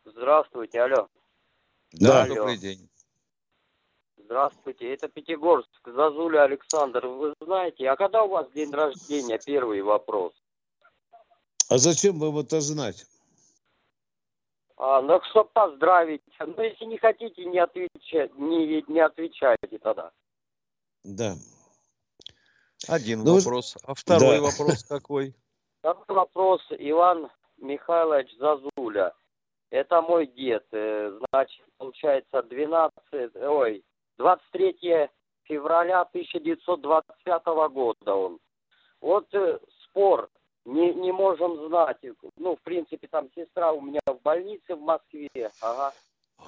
[0.05, 1.09] Здравствуйте, алло.
[1.91, 2.37] Да, алло.
[2.37, 2.89] добрый день.
[4.17, 7.05] Здравствуйте, это Пятигорск, Зазуля Александр.
[7.09, 9.41] Вы знаете, а когда у вас день рождения?
[9.45, 10.33] Первый вопрос.
[11.69, 13.07] А зачем вам это знать?
[14.77, 16.23] А, ну, чтобы поздравить.
[16.39, 20.13] Но если не хотите, не отвечайте, не, не отвечайте тогда.
[21.03, 21.35] Да.
[22.87, 23.77] Один ну, вопрос.
[23.83, 24.43] А второй да.
[24.43, 25.35] вопрос какой?
[25.79, 26.61] Второй вопрос.
[26.71, 29.15] Иван Михайлович Зазуля.
[29.71, 30.67] Это мой дед.
[30.73, 33.85] Э, значит, получается 12, ой,
[34.17, 35.09] 23
[35.45, 38.39] февраля 1925 года он.
[39.01, 40.29] Вот э, спор,
[40.65, 41.99] не, не можем знать.
[42.37, 45.93] Ну, в принципе, там сестра у меня в больнице в Москве, ага.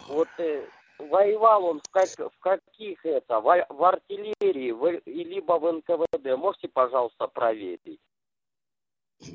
[0.08, 0.66] Вот э,
[0.98, 6.36] воевал он в, как, в каких это, в, в артиллерии, в, либо в НКВД.
[6.36, 8.00] Можете, пожалуйста, проверить?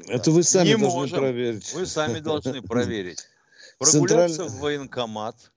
[0.07, 1.19] Это вы сами не должны можем.
[1.19, 1.73] проверить.
[1.73, 3.23] Вы сами должны проверить.
[3.77, 4.57] Прогуляться Централь...
[4.57, 5.51] в военкомат.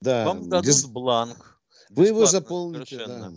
[0.00, 0.24] Да.
[0.26, 0.84] Вам дадут Без...
[0.84, 1.56] бланк
[1.90, 3.06] вы его заполните.
[3.06, 3.32] Да.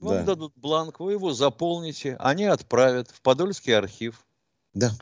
[0.00, 0.22] Вам да.
[0.22, 4.26] дадут бланк, вы его заполните, они отправят в Подольский архив.
[4.74, 4.92] Да.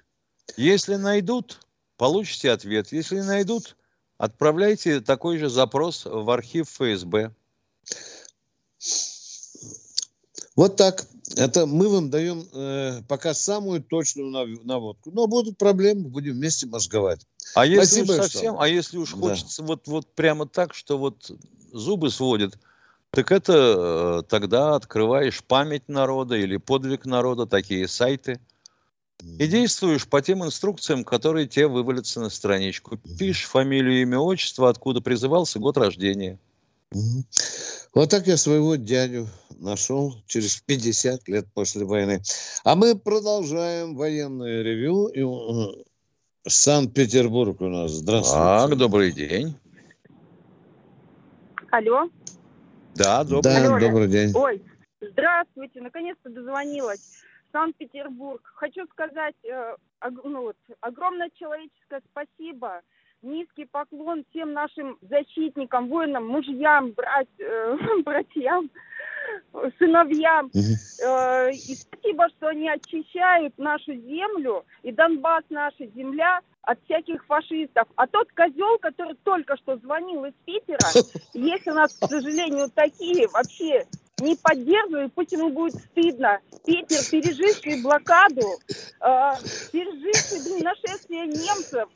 [0.57, 1.61] Если найдут,
[1.97, 2.93] получите ответ.
[2.93, 3.77] Если не найдут,
[4.19, 7.35] отправляйте такой же запрос в архив ФСБ.
[10.61, 11.07] Вот так.
[11.37, 15.11] Это мы вам даем э, пока самую точную наводку.
[15.11, 17.27] Но будут проблемы, будем вместе мозговать.
[17.55, 18.63] А если Спасибо, уж совсем, что...
[18.63, 19.21] а если уж да.
[19.21, 21.31] хочется вот, вот прямо так, что вот
[21.73, 22.59] зубы сводит,
[23.11, 28.39] так это э, тогда открываешь память народа или подвиг народа, такие сайты,
[29.23, 32.99] и действуешь по тем инструкциям, которые тебе вывалятся на страничку.
[33.19, 36.39] Пишешь фамилию, имя, отчество, откуда призывался, год рождения.
[37.95, 42.21] Вот так я своего дядю нашел через 50 лет после войны.
[42.65, 45.07] А мы продолжаем военное ревю.
[45.09, 45.83] И э,
[46.47, 47.93] Санкт-Петербург у нас.
[47.93, 48.39] Здравствуйте.
[48.39, 49.57] Так, добрый день.
[51.71, 52.09] Алло.
[52.97, 54.33] Да, добрый, да, добрый день.
[54.35, 54.61] Ой,
[55.01, 57.23] здравствуйте, наконец-то дозвонилась.
[57.53, 58.41] Санкт-Петербург.
[58.57, 59.77] Хочу сказать э,
[60.25, 62.81] ну, вот, огромное человеческое спасибо,
[63.23, 68.71] низкий поклон всем нашим защитникам, воинам, мужьям, брать, э, братьям,
[69.79, 70.51] сыновьям.
[71.03, 77.89] Э, и спасибо, что они очищают нашу землю и Донбасс, наша земля от всяких фашистов.
[77.97, 80.79] А тот козел, который только что звонил из Питера,
[81.35, 83.87] если у нас, к сожалению, такие вообще
[84.21, 86.41] не поддерживают, пусть ему будет стыдно.
[86.67, 88.47] Питер, переживший блокаду,
[89.01, 89.33] э,
[89.73, 91.89] переживший нашествие немцев,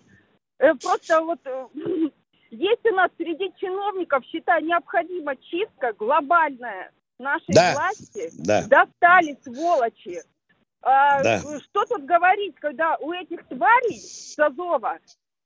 [0.59, 1.67] просто вот э,
[2.51, 7.75] есть у нас среди чиновников, считаю, необходима чистка глобальная нашей да.
[7.75, 8.31] власти.
[8.39, 8.67] Да.
[8.67, 10.21] Достали сволочи.
[10.83, 11.39] А, да.
[11.39, 14.99] Что тут говорить, когда у этих тварей с Азова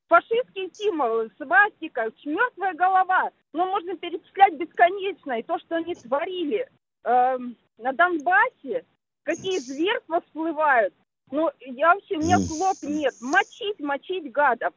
[0.08, 3.30] фашистские символы, свастика, мертвая голова.
[3.52, 5.38] Ну, можно перечислять бесконечно.
[5.38, 6.68] И то, что они творили
[7.04, 7.38] э,
[7.78, 8.84] на Донбассе,
[9.22, 10.94] какие зверства всплывают.
[11.30, 13.14] Ну, я вообще, у меня слов нет.
[13.20, 14.72] Мочить, мочить гадов.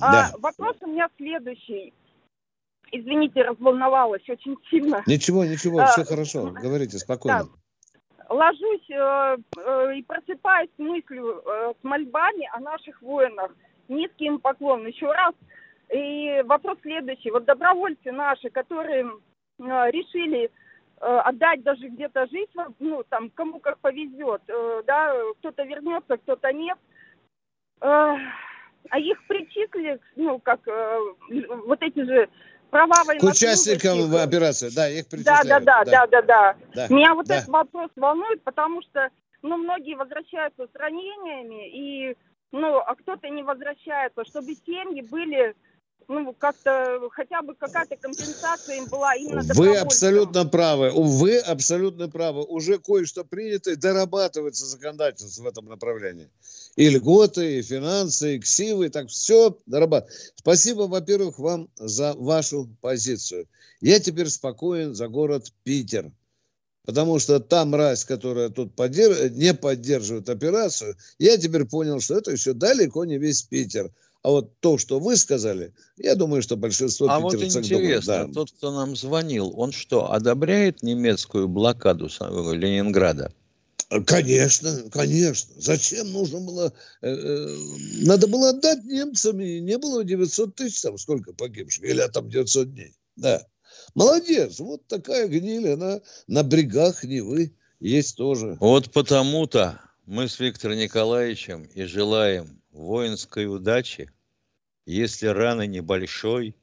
[0.00, 0.30] А да.
[0.32, 1.92] А, вопрос у меня следующий.
[2.92, 5.02] Извините, разволновалась очень сильно.
[5.06, 6.50] Ничего, ничего, а, все хорошо.
[6.52, 7.44] Говорите спокойно.
[7.44, 7.50] Да
[8.28, 13.54] ложусь э, э, и просыпаюсь с мыслью, э, с мольбами о наших воинах.
[13.88, 15.34] Низкий им поклон еще раз.
[15.94, 17.30] И вопрос следующий.
[17.30, 19.10] Вот добровольцы наши, которые э,
[19.58, 20.50] решили э,
[21.00, 26.78] отдать даже где-то жизнь, ну, там, кому как повезет, э, да, кто-то вернется, кто-то нет.
[28.90, 30.98] А их причислили, ну, как э,
[31.66, 32.28] вот эти же
[32.70, 36.86] права К участникам операции, да, их да, да, да, да, да, да, да.
[36.88, 37.36] Меня вот да.
[37.36, 39.08] этот вопрос волнует, потому что,
[39.42, 41.68] ну, многие возвращаются с ранениями,
[42.10, 42.16] и,
[42.52, 45.54] ну, а кто-то не возвращается, чтобы семьи были
[46.08, 50.90] ну, как-то хотя бы какая-то компенсация им была именно Вы абсолютно правы.
[50.94, 52.44] Вы абсолютно правы.
[52.44, 56.30] Уже кое-что принято и дорабатывается законодательство в этом направлении.
[56.76, 60.14] И льготы, и финансы, и ксивы, так все дорабатывать.
[60.36, 63.48] Спасибо, во-первых, вам за вашу позицию.
[63.80, 66.12] Я теперь спокоен за город Питер.
[66.84, 69.32] Потому что та мразь, которая тут поддерж...
[69.32, 73.90] не поддерживает операцию, я теперь понял, что это еще далеко не весь Питер.
[74.22, 77.16] А вот то, что вы сказали, я думаю, что большинство а.
[77.16, 78.26] А вот интересно, думают, да.
[78.26, 82.08] тот, кто нам звонил, он что, одобряет немецкую блокаду
[82.52, 83.32] Ленинграда?
[84.04, 85.54] Конечно, конечно.
[85.58, 86.72] Зачем нужно было...
[87.02, 87.56] Э, э,
[88.02, 92.72] надо было отдать немцам, и не было 900 тысяч, там сколько погибших, или там 900
[92.72, 92.96] дней.
[93.14, 93.46] Да.
[93.94, 98.56] Молодец, вот такая гниль, она на брегах Невы есть тоже.
[98.60, 104.10] Вот потому-то мы с Виктором Николаевичем и желаем воинской удачи.
[104.84, 106.56] Если раны небольшой,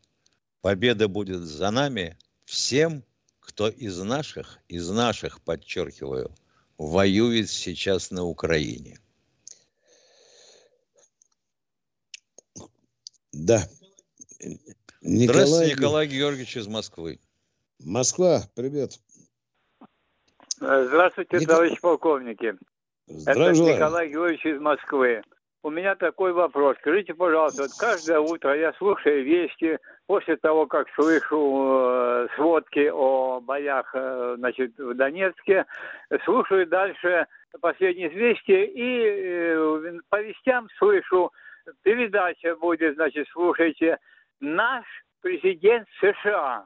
[0.61, 3.03] победа будет за нами всем,
[3.39, 6.33] кто из наших, из наших, подчеркиваю,
[6.77, 8.99] воюет сейчас на Украине.
[13.31, 13.67] Да,
[15.01, 15.45] Николай...
[15.45, 17.19] Здравствуйте, Николай Георгиевич из Москвы.
[17.79, 18.99] Москва, привет.
[20.57, 21.49] Здравствуйте, Ник...
[21.49, 22.55] товарищ полковники.
[23.07, 25.23] Здравствуйте, Это Николай Георгиевич из Москвы.
[25.65, 26.75] У меня такой вопрос.
[26.81, 33.39] Скажите, пожалуйста, вот каждое утро я слушаю вести, после того, как слышу э, сводки о
[33.39, 35.65] боях э, значит, в Донецке,
[36.25, 37.27] слушаю дальше
[37.61, 41.31] последние известия и э, по вестям слышу,
[41.81, 43.97] передача будет, значит, слушайте,
[44.41, 44.83] наш
[45.21, 46.65] президент США.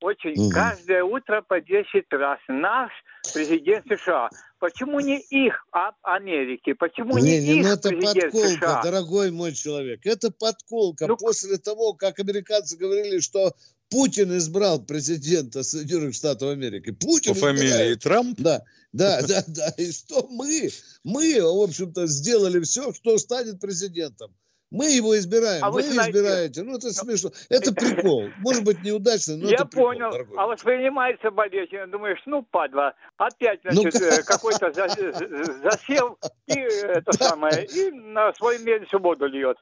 [0.00, 0.34] Очень.
[0.38, 0.50] Угу.
[0.50, 2.38] Каждое утро по 10 раз.
[2.48, 2.90] Наш
[3.32, 4.28] президент США.
[4.58, 6.72] Почему не их, а Америки?
[6.72, 8.82] Почему не, не, не их ну это президент подколка, США?
[8.82, 10.00] дорогой мой человек.
[10.04, 11.06] Это подколка.
[11.06, 13.54] Ну, После того, как американцы говорили, что
[13.90, 16.90] Путин избрал президента Соединенных Штатов Америки.
[16.90, 17.60] Путин По избирает.
[17.60, 18.40] фамилии Трамп?
[18.40, 19.68] Да, да, да, да.
[19.76, 20.70] И что мы,
[21.04, 24.34] мы, в общем-то, сделали все, что станет президентом.
[24.74, 26.64] Мы его избираем, а вы, вы избираете.
[26.64, 27.30] Ну, это смешно.
[27.48, 28.28] Это прикол.
[28.38, 30.10] Может быть, неудачно, но Я это прикол, понял.
[30.10, 30.36] Дорогой.
[30.36, 31.76] А воспринимается болезнь.
[31.86, 32.94] Думаешь, ну, падла.
[33.16, 39.56] Опять, ну, значит, ну, какой-то засел и это самое, и на свой меньшую воду льет.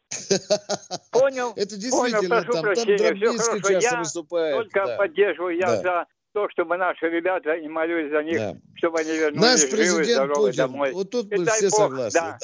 [1.11, 1.53] Понял?
[1.57, 3.15] Это действительно прошу прощения.
[3.15, 4.31] Все хорошо.
[4.41, 5.57] Я только поддерживаю.
[5.59, 8.57] Я за то, чтобы наши ребята, и молюсь за них, да.
[8.77, 10.57] чтобы они вернулись Наш живы, здоровы Путин.
[10.57, 10.93] домой.
[10.93, 12.21] Вот тут и мы все Бог, согласны.
[12.21, 12.39] Да.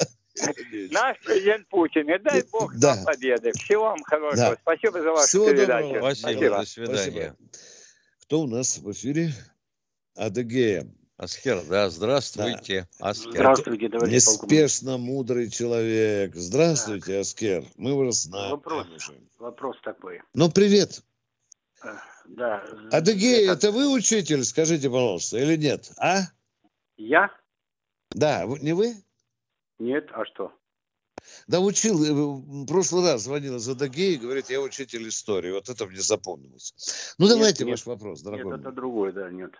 [0.91, 2.09] Наш президент Путин.
[2.09, 2.95] И дай Бог да.
[2.95, 3.51] нам победы.
[3.53, 4.49] Всего вам хорошего.
[4.49, 4.57] Да.
[4.61, 5.87] Спасибо за вашу Всего передачу.
[5.87, 6.13] Доброго.
[6.13, 6.47] Спасибо.
[6.47, 6.57] Спасибо.
[6.57, 7.35] До свидания.
[7.35, 7.35] Спасибо.
[8.21, 9.33] Кто у нас в эфире?
[10.15, 10.87] Адыгея.
[11.19, 13.09] Аскер, да, здравствуйте, да.
[13.09, 13.31] Аскер.
[13.33, 16.33] Здравствуйте, товарищ Неспешно мудрый человек.
[16.33, 17.21] Здравствуйте, так.
[17.21, 17.65] Аскер.
[17.75, 18.51] Мы вас знаем.
[18.51, 18.87] Вопрос,
[19.37, 20.21] вопрос такой.
[20.33, 21.03] Ну, привет.
[21.83, 22.63] Э, да.
[22.93, 26.21] Адыгея, это вы учитель, скажите, пожалуйста, или нет, а?
[26.95, 27.29] Я?
[28.11, 28.95] Да, не вы?
[29.79, 30.53] Нет, а что?
[31.47, 35.51] Да учил, э, в прошлый раз звонил из Адыгеи, говорит, я учитель истории.
[35.51, 37.15] Вот это мне запомнилось.
[37.17, 38.51] Ну, нет, давайте нет, ваш вопрос, дорогой.
[38.51, 39.51] Нет, это другой, да, нет.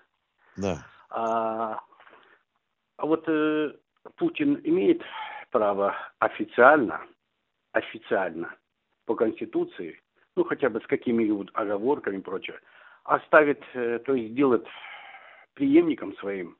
[0.57, 0.85] Да.
[1.09, 1.81] А,
[2.97, 3.73] а вот э,
[4.15, 5.01] Путин имеет
[5.51, 7.01] право официально,
[7.71, 8.55] официально
[9.05, 9.99] по Конституции,
[10.35, 12.59] ну, хотя бы с какими-нибудь оговорками и прочее,
[13.03, 14.67] оставить, э, то есть сделать
[15.53, 16.57] преемником своим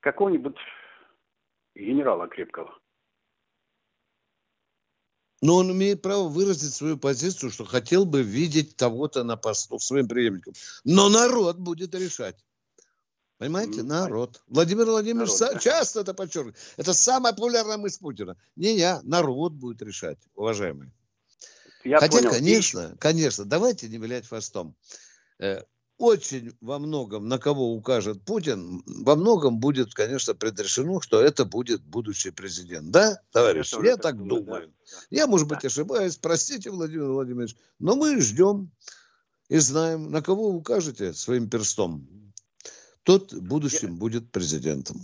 [0.00, 0.56] какого-нибудь
[1.74, 2.78] генерала крепкого.
[5.40, 10.06] Но он имеет право выразить свою позицию, что хотел бы видеть того-то на посту своим
[10.06, 10.54] преемником.
[10.84, 12.36] Но народ будет решать.
[13.38, 13.82] Понимаете?
[13.82, 14.40] Народ.
[14.46, 15.58] Владимир Владимирович народ, да.
[15.58, 16.56] часто это подчеркивает.
[16.76, 18.36] Это самая популярная мысль Путина.
[18.54, 20.92] Не я, народ будет решать, уважаемые.
[21.82, 22.30] Я Хотя, понял.
[22.30, 24.76] конечно, конечно, давайте не вилять хвостом.
[26.02, 31.80] Очень во многом, на кого укажет Путин, во многом будет, конечно, предрешено, что это будет
[31.84, 32.90] будущий президент.
[32.90, 33.72] Да, товарищ?
[33.74, 34.42] Я, я так думаю.
[34.42, 34.66] думаю.
[34.66, 34.72] Да.
[35.10, 36.16] Я, может быть, ошибаюсь.
[36.16, 37.54] Простите, Владимир Владимирович.
[37.78, 38.72] Но мы ждем
[39.48, 42.04] и знаем, на кого укажете своим перстом.
[43.04, 44.96] Тот в будущем я, будет президентом.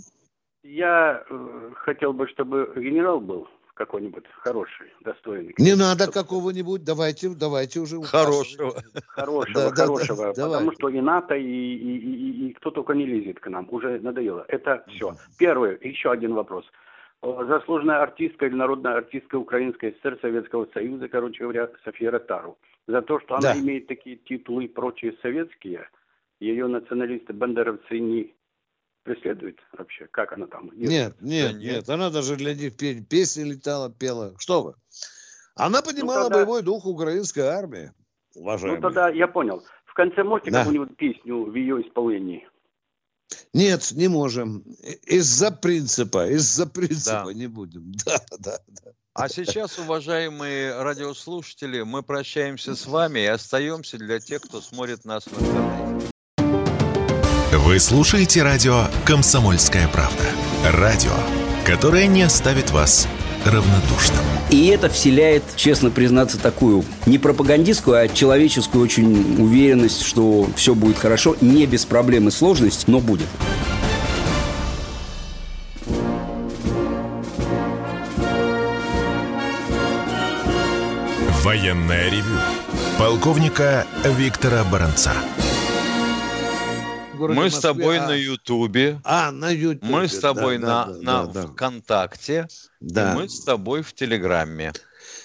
[0.64, 3.46] Я э, хотел бы, чтобы генерал был
[3.78, 5.54] какой-нибудь хороший, достойный.
[5.56, 6.12] Не надо чтобы...
[6.12, 8.02] какого-нибудь, давайте, давайте уже.
[8.02, 8.74] Хорошего.
[9.06, 10.24] Хорошего, да, хорошего.
[10.24, 10.74] Да, потому давай.
[10.74, 13.68] что и НАТО, и, и, и, и кто только не лезет к нам.
[13.70, 14.44] Уже надоело.
[14.48, 15.14] Это все.
[15.38, 16.64] Первый, еще один вопрос.
[17.22, 22.58] Заслуженная артистка или народная артистка Украинской ССР Советского Союза, короче говоря, София Ротару.
[22.86, 23.60] За то, что она да.
[23.60, 25.88] имеет такие титулы и прочие советские,
[26.40, 28.34] ее националисты, бандеровцы не
[29.08, 30.06] преследует вообще?
[30.10, 30.70] Как она там?
[30.74, 31.88] Нет, нет, нет, нет.
[31.88, 34.34] Она даже для них песни летала, пела.
[34.38, 34.74] Что вы?
[35.54, 36.36] Она понимала ну, тогда...
[36.36, 37.92] боевой дух украинской армии,
[38.34, 38.76] уважаемый.
[38.76, 39.64] Ну тогда я понял.
[39.86, 40.58] В конце можете да.
[40.58, 42.48] какую-нибудь песню в ее исполнении?
[43.52, 44.62] Нет, не можем.
[45.06, 47.32] Из-за принципа, из-за принципа да.
[47.32, 47.92] не будем.
[48.04, 48.92] Да, да, да.
[49.14, 55.26] А сейчас, уважаемые радиослушатели, мы прощаемся с вами и остаемся для тех, кто смотрит нас
[55.26, 56.17] в интернете.
[57.68, 60.24] Вы слушаете радио «Комсомольская правда».
[60.72, 61.12] Радио,
[61.66, 63.06] которое не оставит вас
[63.44, 64.24] равнодушным.
[64.48, 70.96] И это вселяет, честно признаться, такую не пропагандистскую, а человеческую очень уверенность, что все будет
[70.96, 73.28] хорошо, не без проблем и сложностей, но будет.
[81.42, 82.38] Военная ревю.
[82.98, 85.12] Полковника Виктора Баранца
[87.18, 88.06] городе Мы Москве, с тобой а...
[88.06, 89.00] на Ютубе.
[89.04, 89.92] А, на Ютубе.
[89.92, 92.48] Мы с тобой да, на, да, на да, ВКонтакте.
[92.80, 93.12] Да.
[93.12, 94.72] И мы с тобой в Телеграмме.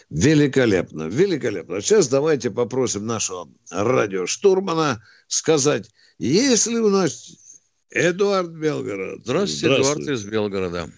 [0.09, 1.81] Великолепно, великолепно.
[1.81, 5.89] Сейчас давайте попросим нашего радиоштурмана сказать,
[6.19, 9.21] есть ли у нас Эдуард Белгород.
[9.23, 10.01] Здравствуйте, здравствуйте.
[10.01, 10.89] Эдуард из Белгорода.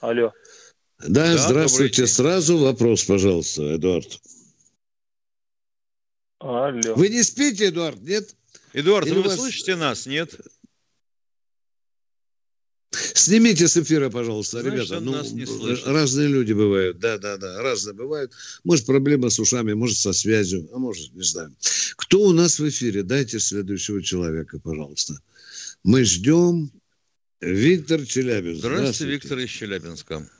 [0.00, 0.32] Алло.
[0.98, 2.06] Да, да здравствуйте.
[2.06, 4.20] Сразу вопрос, пожалуйста, Эдуард.
[6.38, 6.94] Алло.
[6.94, 8.34] Вы не спите, Эдуард, нет?
[8.72, 9.36] Эдуард, Или вы вас...
[9.36, 10.38] слышите нас, нет?
[12.92, 15.00] Снимите с эфира, пожалуйста, Значит, ребята.
[15.00, 15.44] Ну, нас не
[15.86, 16.98] разные люди бывают.
[16.98, 18.32] Да, да, да, разные бывают.
[18.64, 21.54] Может, проблема с ушами, может, со связью, а может, не знаю.
[21.96, 23.02] Кто у нас в эфире?
[23.02, 25.14] Дайте следующего человека, пожалуйста.
[25.84, 26.70] Мы ждем.
[27.40, 28.60] Виктор Челябинск.
[28.60, 29.12] Здравствуйте, Здравствуйте.
[29.12, 30.30] Виктор из Челябинска.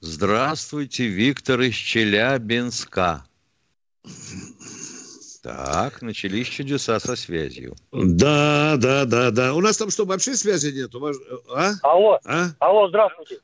[0.00, 3.26] Здравствуйте, Виктор из Челябинска.
[5.42, 7.74] Так, начались чудеса со связью.
[7.90, 9.54] Да, да, да, да.
[9.54, 10.90] У нас там что, вообще связи нет?
[11.52, 11.72] А?
[11.82, 12.46] Алло, а?
[12.60, 13.38] алло, здравствуйте.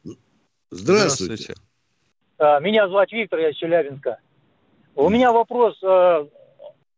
[0.71, 1.35] Здравствуйте.
[1.35, 1.55] здравствуйте.
[2.39, 4.19] А, меня зовут Виктор, я из Челябинска.
[4.95, 6.27] У меня вопрос, э,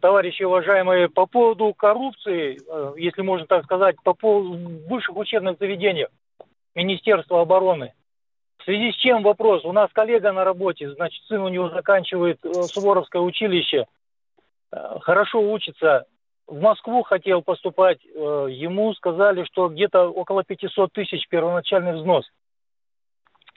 [0.01, 4.59] товарищи уважаемые, по поводу коррупции, э, если можно так сказать, по поводу
[4.89, 6.07] высших учебных заведений
[6.75, 7.95] Министерства обороны.
[8.61, 9.65] В связи с чем вопрос?
[9.65, 13.87] У нас коллега на работе, значит, сын у него заканчивает э, Суворовское училище,
[14.73, 16.05] э, хорошо учится.
[16.47, 22.25] В Москву хотел поступать, э, ему сказали, что где-то около 500 тысяч первоначальный взнос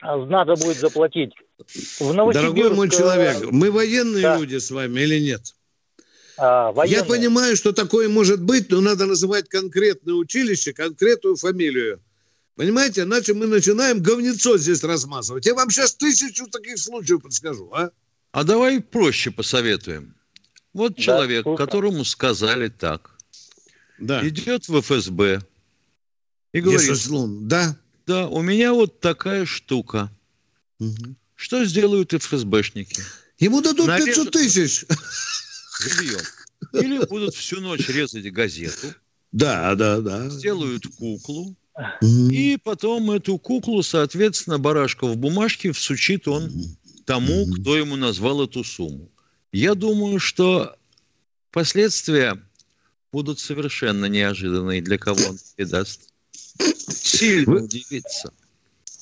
[0.02, 1.32] надо будет заплатить.
[2.00, 4.38] В Дорогой мой человек, мы военные да.
[4.38, 5.40] люди с вами или нет?
[6.36, 12.00] А, Я понимаю, что такое может быть, но надо называть конкретное училище, конкретную фамилию.
[12.56, 15.44] Понимаете, иначе мы начинаем говнецо здесь размазывать.
[15.44, 17.90] Я вам сейчас тысячу таких случаев подскажу, а?
[18.30, 20.14] А давай проще посоветуем.
[20.72, 21.64] Вот да, человек, сколько?
[21.64, 23.16] которому сказали так,
[23.98, 24.26] да.
[24.26, 25.40] идет в ФСБ
[26.52, 27.76] и говорит, Ешеслун, да?
[28.06, 30.10] да, у меня вот такая штука.
[30.78, 31.16] Угу.
[31.34, 33.02] Что сделают ФСБшники?
[33.38, 34.84] Ему дадут Нарежут 500 тысяч.
[35.80, 36.20] Живьем.
[36.72, 38.94] Или будут всю ночь резать газету.
[39.32, 40.28] Да, да, да.
[40.28, 41.56] Сделают куклу
[42.00, 46.52] и потом эту куклу, соответственно, барашка в бумажке всучит он
[47.04, 49.10] тому, кто ему назвал эту сумму.
[49.52, 50.76] Я думаю, что
[51.50, 52.40] последствия
[53.12, 56.10] будут совершенно неожиданные для кого он передаст.
[56.88, 57.62] Сильно Вы...
[57.62, 58.32] удивится.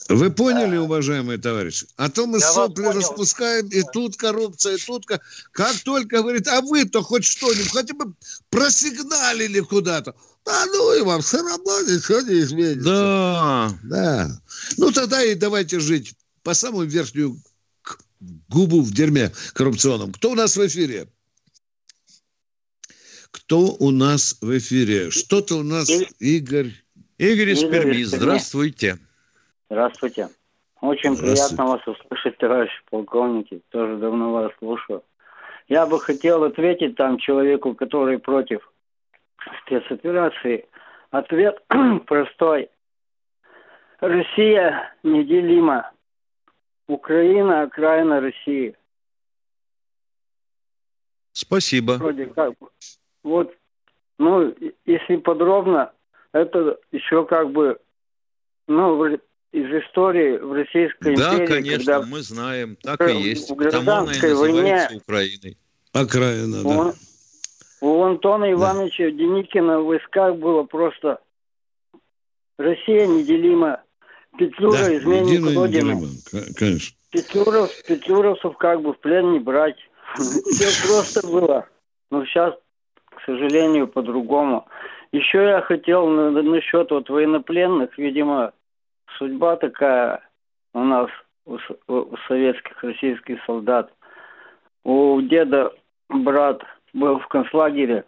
[0.09, 1.87] Вы поняли, уважаемые товарищи?
[1.97, 5.07] А то мы Я сопли распускаем, и тут коррупция, и тут...
[5.53, 8.13] Как только говорит, а вы-то хоть что-нибудь, хотя бы
[8.51, 10.15] просигналили куда-то.
[10.45, 12.85] Да ну и вам все равно ничего не изменится.
[12.85, 13.71] Да.
[13.85, 14.29] Да.
[14.79, 17.37] Ну тогда и давайте жить по самую верхнюю
[18.49, 20.13] губу в дерьме коррупционном.
[20.13, 21.09] Кто у нас в эфире?
[23.31, 25.11] Кто у нас в эфире?
[25.11, 26.73] Что-то у нас Игорь.
[27.19, 28.03] Игорь из Перми.
[28.03, 28.99] Здравствуйте.
[29.71, 30.29] Здравствуйте.
[30.81, 33.63] Очень приятно вас услышать, товарищ полковники.
[33.71, 35.03] Тоже давно вас слушаю.
[35.69, 38.72] Я бы хотел ответить там человеку, который против
[39.63, 40.67] спецоперации.
[41.11, 41.63] Ответ
[42.07, 42.71] простой.
[44.01, 45.91] Россия неделима.
[46.89, 48.75] Украина– окраина России.
[51.33, 51.93] Спасибо.
[51.93, 52.55] Вроде как.
[53.23, 53.55] Вот,
[54.19, 54.55] ну,
[54.85, 55.93] если подробно,
[56.33, 57.79] это еще как бы,
[58.67, 59.07] ну,
[59.53, 61.47] из истории в Российской да, империи.
[61.47, 63.51] Да, конечно, когда мы знаем, так и есть.
[63.51, 65.59] В гражданской войне Украиной.
[65.93, 66.95] Окраина, да.
[67.83, 69.11] У Антона Ивановича да.
[69.11, 71.19] Деникина в войсках было просто
[72.57, 73.83] Россия неделима.
[74.39, 76.01] Петлюра да, изменник Родины.
[76.57, 76.97] Конечно.
[77.11, 79.77] Петлюров, Петлюровцев как бы в плен не брать.
[80.15, 81.67] Все просто было.
[82.13, 82.55] Но сейчас,
[83.07, 84.69] к сожалению, по-другому.
[85.11, 88.53] Еще я хотел насчет вот военнопленных, видимо,
[89.19, 90.23] судьба такая
[90.73, 91.11] у нас,
[91.47, 91.59] у,
[91.89, 93.93] у советских, российских солдат.
[94.85, 95.73] У деда
[96.09, 96.63] брат
[96.93, 98.05] был в концлагере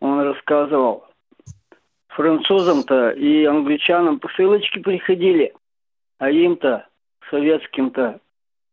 [0.00, 1.04] он рассказывал.
[2.08, 5.54] Французам-то и англичанам посылочки приходили,
[6.18, 6.86] а им-то,
[7.30, 8.20] советским-то,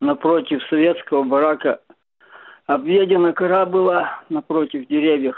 [0.02, 1.80] напротив советского барака
[2.66, 5.36] объедена кора была напротив деревьев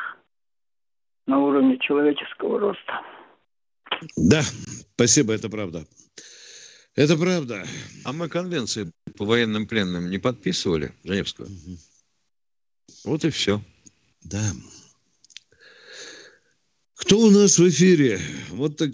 [1.28, 3.02] на уровне человеческого роста.
[4.16, 4.42] Да,
[4.96, 5.84] спасибо, это правда.
[6.96, 7.64] Это правда.
[8.06, 11.48] А мы конвенции по военным пленным не подписывали, Женевскую?
[11.48, 11.91] Угу.
[13.06, 13.62] Вот и все.
[14.24, 14.52] Да.
[16.95, 18.20] Кто у нас в эфире?
[18.49, 18.91] Вот так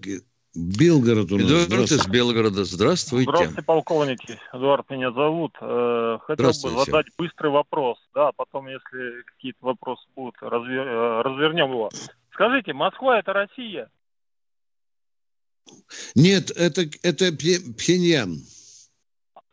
[0.55, 1.68] Белгород у нас.
[1.68, 2.64] Эдуард из Белгорода.
[2.64, 3.30] Здравствуйте.
[3.30, 4.39] Здравствуйте, полковники.
[4.53, 5.55] Эдуард меня зовут.
[5.62, 7.97] Э, хотел бы задать быстрый вопрос.
[8.16, 10.88] Да, потом, если какие-то вопросы будут, развер...
[10.88, 11.89] Э, развернем его.
[12.32, 13.89] Скажите, Москва это Россия?
[16.16, 18.38] Нет, это, это Пхеньян.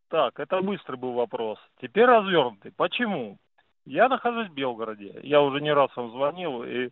[0.09, 1.59] Так, это быстрый был вопрос.
[1.83, 2.73] Теперь развернутый.
[2.77, 3.39] Почему?
[3.87, 5.21] Я нахожусь в Белгороде.
[5.23, 6.91] Я уже не раз вам звонил и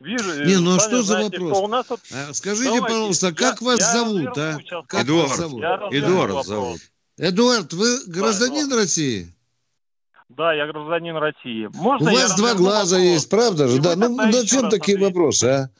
[0.00, 0.44] вижу...
[0.44, 1.58] Не, ну а что за вопрос?
[1.58, 2.00] у нас вот...
[2.12, 4.58] а, скажите, Давайте, пожалуйста, как я, вас я зовут, а?
[4.86, 5.30] Как Эдуард.
[5.30, 5.64] Вас зовут?
[5.92, 6.80] Эдуард зовут.
[7.16, 9.32] Эдуард, вы гражданин да, России?
[10.28, 11.70] Да, я гражданин России.
[11.72, 13.12] Можно У вас два глаза вопрос?
[13.12, 13.76] есть, правда же?
[13.76, 13.96] И да.
[13.96, 15.14] Ну, зачем такие ответить?
[15.14, 15.70] вопросы, а?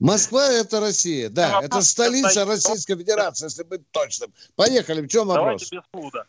[0.00, 4.32] Москва– это Россия, да, это столица Российской Федерации, если быть точным.
[4.56, 5.68] Поехали, в чем вопрос?
[5.68, 6.24] Давайте без фуда.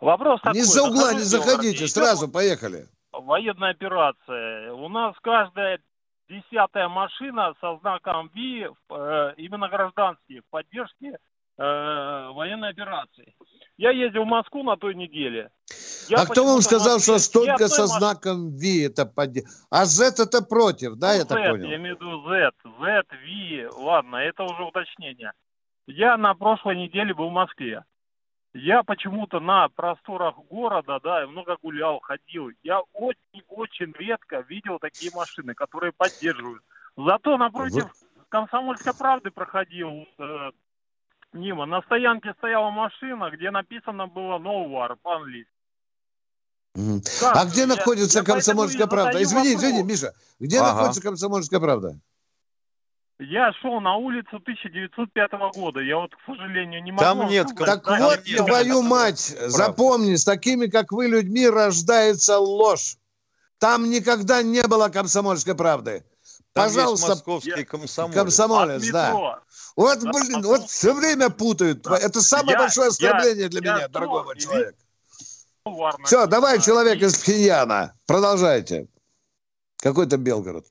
[0.00, 0.58] Вопрос такой.
[0.58, 2.88] Не за угла не заходите, сразу поехали.
[3.12, 4.72] Военная операция.
[4.72, 5.80] У нас каждая
[6.28, 11.18] десятая машина со знаком ВИ, э, именно гражданские, в поддержке
[11.58, 13.34] э, военной операции.
[13.76, 15.50] Я ездил в Москву на той неделе.
[16.08, 17.18] Я а кто вам сказал, Москве...
[17.18, 17.90] что столько со маш...
[17.98, 19.30] знаком V это под...
[19.70, 21.68] А Z это против, да, ну, я Z, так понял?
[21.68, 25.32] Я имею в виду Z, Z, V, ладно, это уже уточнение.
[25.86, 27.84] Я на прошлой неделе был в Москве.
[28.52, 32.50] Я почему-то на просторах города, да, много гулял, ходил.
[32.64, 36.62] Я очень-очень редко видел такие машины, которые поддерживают.
[36.96, 38.24] Зато напротив Вы...
[38.28, 40.50] Комсомольской правды проходил э,
[41.32, 41.66] мимо.
[41.66, 45.52] На стоянке стояла машина, где написано было «No War» по-английски.
[47.20, 47.36] Как?
[47.36, 49.22] А где я, находится я комсомольская правда?
[49.22, 49.64] Извини, вопрос.
[49.64, 50.12] извини, Миша.
[50.38, 50.72] Где ага.
[50.72, 51.98] находится комсомольская правда?
[53.20, 55.80] Я шел на улицу 1905 года.
[55.80, 57.04] Я вот, к сожалению, не могу...
[57.04, 57.48] Там нет...
[57.54, 59.50] Так там вот, нет, твою мать, правда.
[59.50, 62.96] запомни, с такими, как вы, людьми рождается ложь.
[63.58, 66.02] Там никогда не было комсомольской правды.
[66.54, 68.14] Там Пожалуйста, московский комсомолец.
[68.14, 69.40] Комсомолец, да.
[69.76, 71.86] Вот, блин, вот все время путают.
[71.86, 74.74] Это самое я, большое оскорбление я, для я меня, дорогой мой человек.
[76.06, 77.92] Все, давай, человек из Пхеньяна.
[78.06, 78.88] Продолжайте.
[79.76, 80.64] Какой-то Белгород.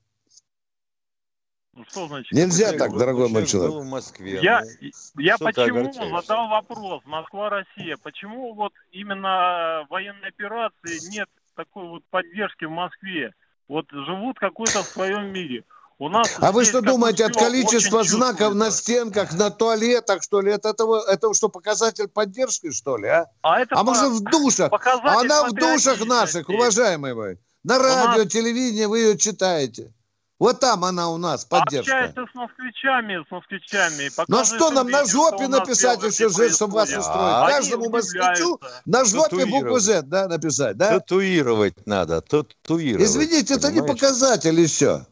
[1.80, 2.32] Ну, что значит?
[2.32, 3.72] Нельзя так, дорогой мой человек.
[3.72, 4.38] Был в Москве.
[4.42, 12.02] Я, ну, я почему задал вопрос, Москва-Россия, почему вот именно военной операции нет такой вот
[12.10, 13.32] поддержки в Москве?
[13.66, 15.64] Вот живут какой-то в своем мире.
[15.98, 20.52] У нас а вы что думаете, от количества знаков на стенках, на туалетах, что ли,
[20.52, 23.26] это, этого, это что, показатель поддержки, что ли, а?
[23.42, 23.84] А, это а по...
[23.84, 24.70] может в душах?
[25.02, 27.38] Она в душах наших, уважаемые вы.
[27.64, 28.32] На радио, нас...
[28.32, 29.92] телевидении вы ее читаете.
[30.40, 31.92] Вот там она у нас, поддержка.
[31.92, 34.10] Общается с москвичами, с москвичами.
[34.26, 37.06] Ну а что нам на жопе написать еще же, чтобы вас устроить?
[37.08, 40.98] А, Каждому москвичу на жопе букву Z, да, написать, да?
[40.98, 43.06] Татуировать надо, татуировать.
[43.06, 45.06] Извините, это не показатель еще.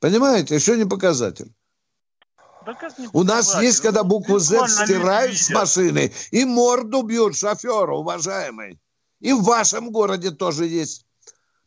[0.00, 1.52] Понимаете, еще не показатель.
[2.64, 7.36] Да не У нас есть, когда ну, букву Z стирают с машины и морду бьют
[7.36, 8.80] шоферу, уважаемый.
[9.20, 11.04] И в вашем городе тоже есть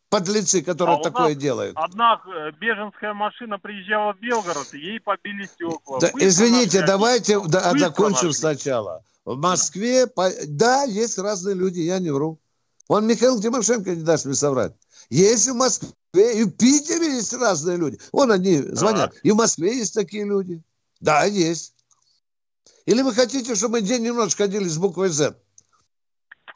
[0.09, 1.75] подлецы, которые а такое делают.
[1.77, 5.99] Одна э, беженская машина приезжала в Белгород, и ей побили стекла.
[5.99, 9.03] Да, извините, давайте да, закончим сначала.
[9.25, 10.29] В Москве, по...
[10.47, 12.39] да, есть разные люди, я не вру.
[12.87, 14.73] Он Михаил Тимошенко не даст мне соврать.
[15.09, 17.99] Есть в Москве, и в Питере есть разные люди.
[18.13, 19.11] Вон они звонят.
[19.11, 19.25] Так.
[19.25, 20.61] И в Москве есть такие люди.
[21.01, 21.73] Да, есть.
[22.85, 25.35] Или вы хотите, чтобы мы день и ночь ходили с буквой Z?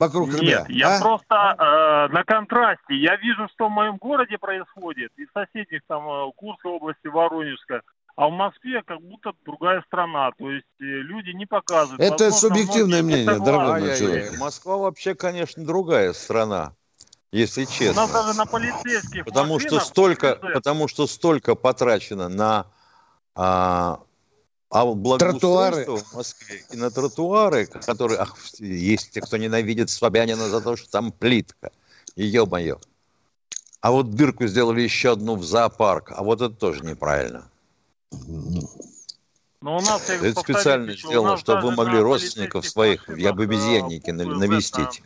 [0.02, 1.00] Вокруг Нет, я а?
[1.00, 2.96] просто э, на контрасте.
[2.96, 7.82] Я вижу, что в моем городе происходит, и в соседних там э, Курской области, Воронежской.
[8.16, 10.32] А в Москве как будто другая страна.
[10.40, 12.02] То есть э, люди не показывают.
[12.02, 14.40] Это Возможно, субъективное мнение, дорогой мой человек.
[14.40, 16.74] Москва вообще, конечно, другая страна
[17.32, 18.06] если честно.
[18.06, 22.66] У даже на полицейских потому что столько, потому что столько потрачено на
[23.36, 24.00] а,
[24.72, 24.86] а
[25.18, 30.78] тротуары в Москве и на тротуары, которые ах, есть те, кто ненавидит Собянина за то,
[30.78, 31.72] что там плитка.
[32.16, 32.80] Мое.
[33.82, 37.50] А вот дырку сделали еще одну в зоопарк, а вот это тоже неправильно.
[39.62, 45.04] Но у нас, это специально сделано, чтобы вы могли родственников своих, я бы обезьянники, навестить.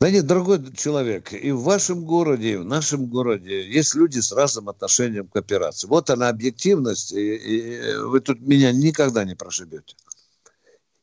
[0.00, 4.70] Нет, дорогой человек, и в вашем городе, и в нашем городе есть люди с разным
[4.70, 5.86] отношением к операции.
[5.86, 9.94] Вот она объективность, и, и вы тут меня никогда не прошибете.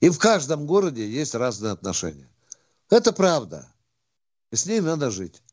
[0.02, 2.28] И в каждом городе есть разные отношения.
[2.90, 3.72] Это правда.
[4.52, 5.44] И с ней надо жить.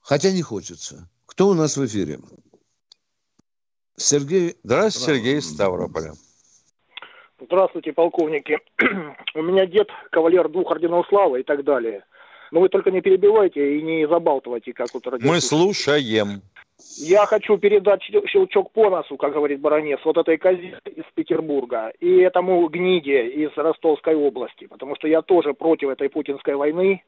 [0.00, 1.08] Хотя не хочется.
[1.26, 2.20] Кто у нас в эфире?
[4.02, 4.56] Сергей.
[4.62, 6.12] Здравствуйте, Сергей Ставрополя.
[7.40, 8.58] Здравствуйте, полковники.
[9.34, 12.04] У меня дед кавалер двух орденов славы и так далее.
[12.50, 16.42] Но вы только не перебивайте и не забалтывайте, как вот Мы слушаем.
[16.98, 22.18] Я хочу передать щелчок по носу, как говорит баронец, вот этой козе из Петербурга и
[22.18, 27.02] этому гниде из Ростовской области, потому что я тоже против этой путинской войны.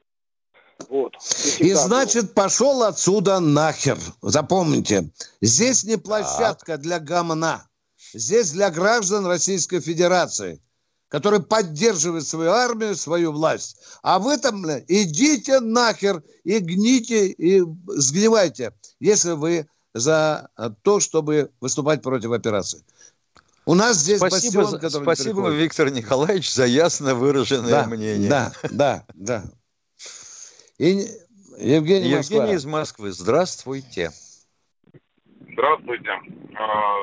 [0.89, 1.15] Вот.
[1.59, 2.33] И, и значит, был.
[2.35, 3.99] пошел отсюда нахер.
[4.23, 5.11] Запомните,
[5.41, 7.67] здесь не площадка для гамна.
[8.13, 10.61] Здесь для граждан Российской Федерации,
[11.09, 13.77] которые поддерживают свою армию, свою власть.
[14.03, 20.49] А вы там, бля, идите нахер и гните, и сгнивайте, если вы за
[20.83, 22.85] то, чтобы выступать против операции.
[23.67, 28.29] У нас здесь спасибо, бастион, который Спасибо, Виктор Николаевич, за ясно выраженное да, мнение.
[28.29, 29.45] Да, да, да.
[30.79, 31.07] И
[31.59, 34.11] Евгений, Евгений из Москвы, здравствуйте.
[35.53, 36.11] Здравствуйте.
[36.57, 36.97] А,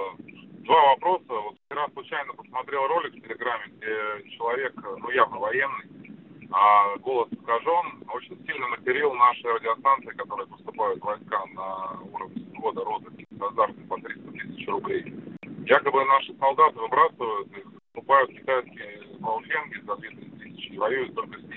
[0.65, 1.23] два вопроса.
[1.29, 5.85] Вот вчера случайно посмотрел ролик в Телеграме, где человек, ну явно военный,
[6.51, 12.83] а голос искажен, очень сильно материл наши радиостанции, которые поступают в войска на уровне взвода
[12.83, 15.15] роты стандартный по 300 тысяч рублей.
[15.65, 17.63] Якобы наши солдаты выбрасывают их,
[17.93, 21.50] покупают китайские баушенги за 200 тысяч и воюют только с.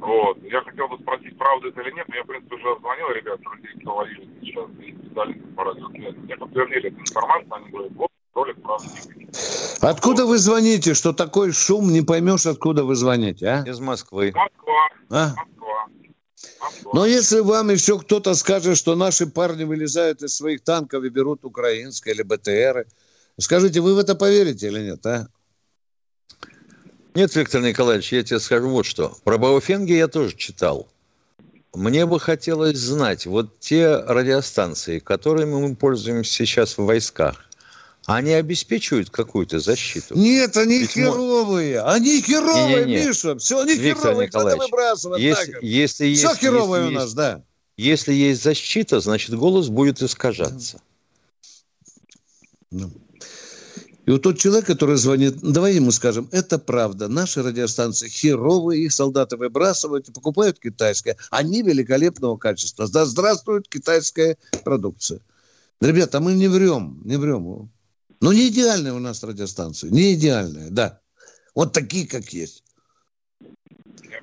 [0.00, 0.38] Вот.
[0.42, 3.40] Я хотел бы спросить, правда это или нет, но я, в принципе, уже звонил ребят,
[3.40, 6.16] друзей, кто воюет сейчас, и специалисты по радиосвязи.
[6.18, 9.28] Мне подтвердили эту информацию, они говорят, вот, ролик правдивый.
[9.80, 10.94] Откуда вы звоните?
[10.94, 13.64] Что такой шум, не поймешь, откуда вы звоните, а?
[13.66, 14.32] Из Москвы.
[14.34, 14.88] Москва.
[15.10, 15.34] А?
[15.36, 15.86] Москва.
[16.92, 21.44] Но если вам еще кто-то скажет, что наши парни вылезают из своих танков и берут
[21.44, 22.86] украинское или БТРы,
[23.38, 25.28] скажите, вы в это поверите или нет, а?
[27.14, 29.16] Нет, Виктор Николаевич, я тебе скажу вот что.
[29.24, 30.88] Про Бауфенги я тоже читал.
[31.74, 37.48] Мне бы хотелось знать, вот те радиостанции, которыми мы пользуемся сейчас в войсках,
[38.06, 40.16] они обеспечивают какую-то защиту?
[40.16, 41.82] Нет, они Ведь херовые.
[41.82, 41.90] Мы...
[41.90, 43.06] Они херовые, не, не, не.
[43.06, 43.36] Миша.
[43.36, 44.28] Все, они Виктор херовые.
[44.28, 44.64] Николаевич,
[45.18, 47.42] если, если Все есть, херовое если у нас, есть, да.
[47.76, 50.80] Если есть защита, значит, голос будет искажаться.
[52.70, 52.90] Ну.
[54.08, 57.08] И вот тот человек, который звонит, давай ему скажем, это правда.
[57.08, 61.18] Наши радиостанции херовые, их солдаты выбрасывают и покупают китайское.
[61.28, 62.88] Они великолепного качества.
[62.88, 65.20] Да здравствует китайская продукция.
[65.82, 67.70] Ребята, мы не врем, не врем.
[68.22, 71.00] Ну, не идеальные у нас радиостанции, не идеальные, да.
[71.54, 72.64] Вот такие, как есть.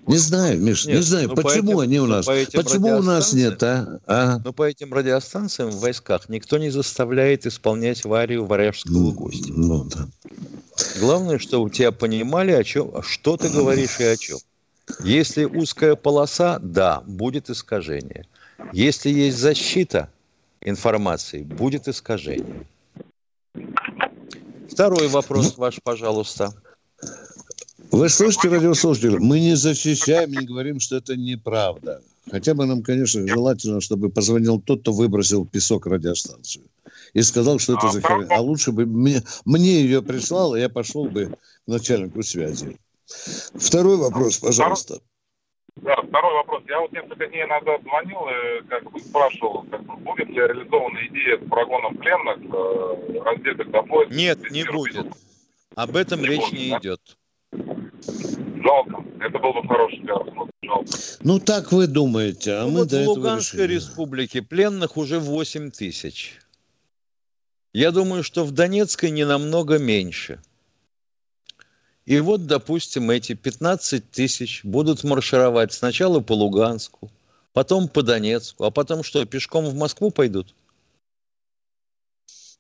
[0.08, 3.34] Не знаю, Миш, нет, не знаю, ну, почему этим, они у нас, почему у нас
[3.34, 4.00] нет, а?
[4.06, 4.40] а?
[4.44, 9.52] Ну, по этим радиостанциям в войсках никто не заставляет исполнять варию варяжского ну, гостя.
[9.52, 10.08] Ну, да.
[11.00, 14.38] Главное, что у тебя понимали, о чем, что ты говоришь и о чем.
[15.04, 18.28] Если узкая полоса, да, будет искажение.
[18.74, 20.10] Если есть защита
[20.62, 22.68] информации, будет искажение.
[24.70, 26.54] Второй вопрос ну, ваш, пожалуйста.
[27.96, 32.02] Вы слышите, радиослушатели, мы не защищаем, не говорим, что это неправда.
[32.30, 36.66] Хотя бы нам, конечно, желательно, чтобы позвонил тот, кто выбросил песок радиостанцию.
[37.14, 38.28] И сказал, что это за херня.
[38.36, 41.38] А лучше бы мне, мне ее прислал, и я пошел бы к
[41.68, 42.78] начальнику связи.
[43.54, 45.00] Второй вопрос, пожалуйста.
[45.78, 46.64] Да, второй вопрос.
[46.68, 51.00] Я вот несколько дней назад звонил и как бы спрашивал, как бы, будет ли реализована
[51.08, 54.14] идея с прогоном пленных, э, раздетых до пояса.
[54.14, 55.08] Нет, не будет.
[55.76, 56.80] Об этом не речь будет, не да?
[56.80, 57.18] идет.
[58.06, 59.04] Жалко.
[59.20, 60.24] Это был бы хороший пиар.
[60.64, 60.92] Жалко.
[61.22, 62.54] Ну, так вы думаете.
[62.54, 66.40] А ну, мы вот до в Луганской республике пленных уже 8 тысяч.
[67.74, 70.40] Я думаю, что в Донецкой не намного меньше.
[72.06, 77.12] И вот, допустим, эти 15 тысяч будут маршировать сначала по Луганску,
[77.52, 80.54] потом по Донецку, а потом что, пешком в Москву пойдут?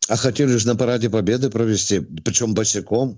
[0.07, 3.17] А хотели же на параде Победы провести, причем босиком.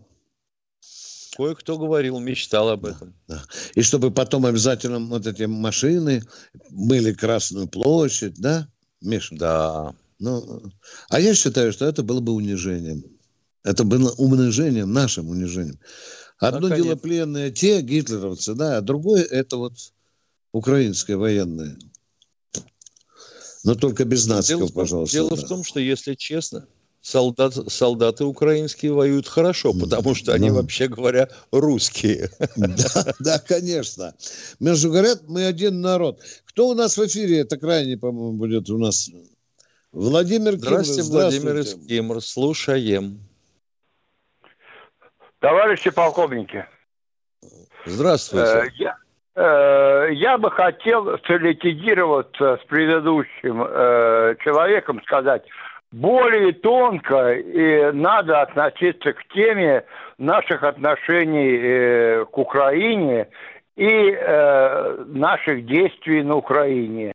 [1.38, 3.14] Кое-кто говорил, мечтал об этом.
[3.28, 3.44] Да, да.
[3.76, 6.24] И чтобы потом обязательно вот эти машины
[6.72, 8.68] были Красную площадь, да,
[9.02, 9.36] Миша?
[9.36, 9.96] Да.
[10.18, 10.64] Ну,
[11.10, 13.04] а я считаю, что это было бы унижением.
[13.64, 15.80] Это было унижением, нашим унижением.
[16.40, 19.74] Одно дело пленные те, гитлеровцы, да, а другое это вот
[20.54, 21.78] украинское военное.
[23.64, 25.14] Но только без нациков, дело пожалуйста.
[25.14, 25.36] Дело да.
[25.36, 26.68] в том, что, если честно,
[27.08, 32.30] солдат, солдаты украинские воюют хорошо, потому что они, вообще говоря, русские.
[32.58, 34.14] Да, да, конечно.
[34.60, 36.20] Между говорят, мы один народ.
[36.46, 37.40] Кто у нас в эфире?
[37.40, 39.10] Это крайне, по-моему, будет у нас.
[39.94, 40.66] Владимир Кимр.
[40.66, 42.22] Здравствуйте, Владимир Кимр.
[42.22, 43.22] Слушаем.
[45.40, 46.66] Товарищи полковники.
[47.86, 48.50] Здравствуйте.
[48.50, 48.98] Э, я,
[49.36, 55.44] э, я бы хотел солидизироваться с предыдущим э, человеком, сказать,
[55.92, 59.86] более тонко и надо относиться к теме
[60.18, 63.28] наших отношений э, к Украине
[63.76, 67.14] и э, наших действий на Украине.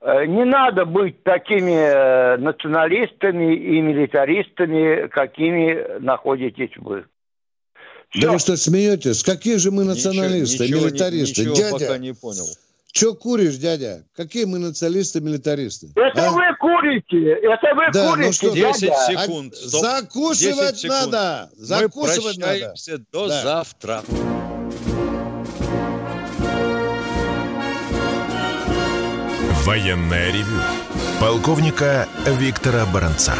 [0.00, 7.04] Э, не надо быть такими э, националистами и милитаристами, какими находитесь вы.
[8.10, 8.22] Все.
[8.22, 9.22] Да вы что, смеетесь?
[9.22, 11.42] Какие же мы националисты, ничего, милитаристы?
[11.42, 12.46] Ничего Дядя, пока не понял.
[12.92, 14.04] Че куришь, дядя?
[14.16, 15.92] Какие мы националисты, милитаристы?
[15.94, 16.30] Это а?
[16.32, 17.32] вы курите!
[17.42, 18.96] Это вы да, курите, ну что, 10 дядя.
[19.06, 19.54] секунд.
[19.54, 19.80] Стоп.
[19.82, 21.12] Закусывать 10 секунд.
[21.12, 21.50] надо!
[21.56, 23.04] Закусывать Мы прощаемся надо.
[23.12, 23.42] до да.
[23.42, 24.02] завтра.
[29.64, 30.60] Военная ревю.
[31.20, 33.34] Полковника Виктора Баранца.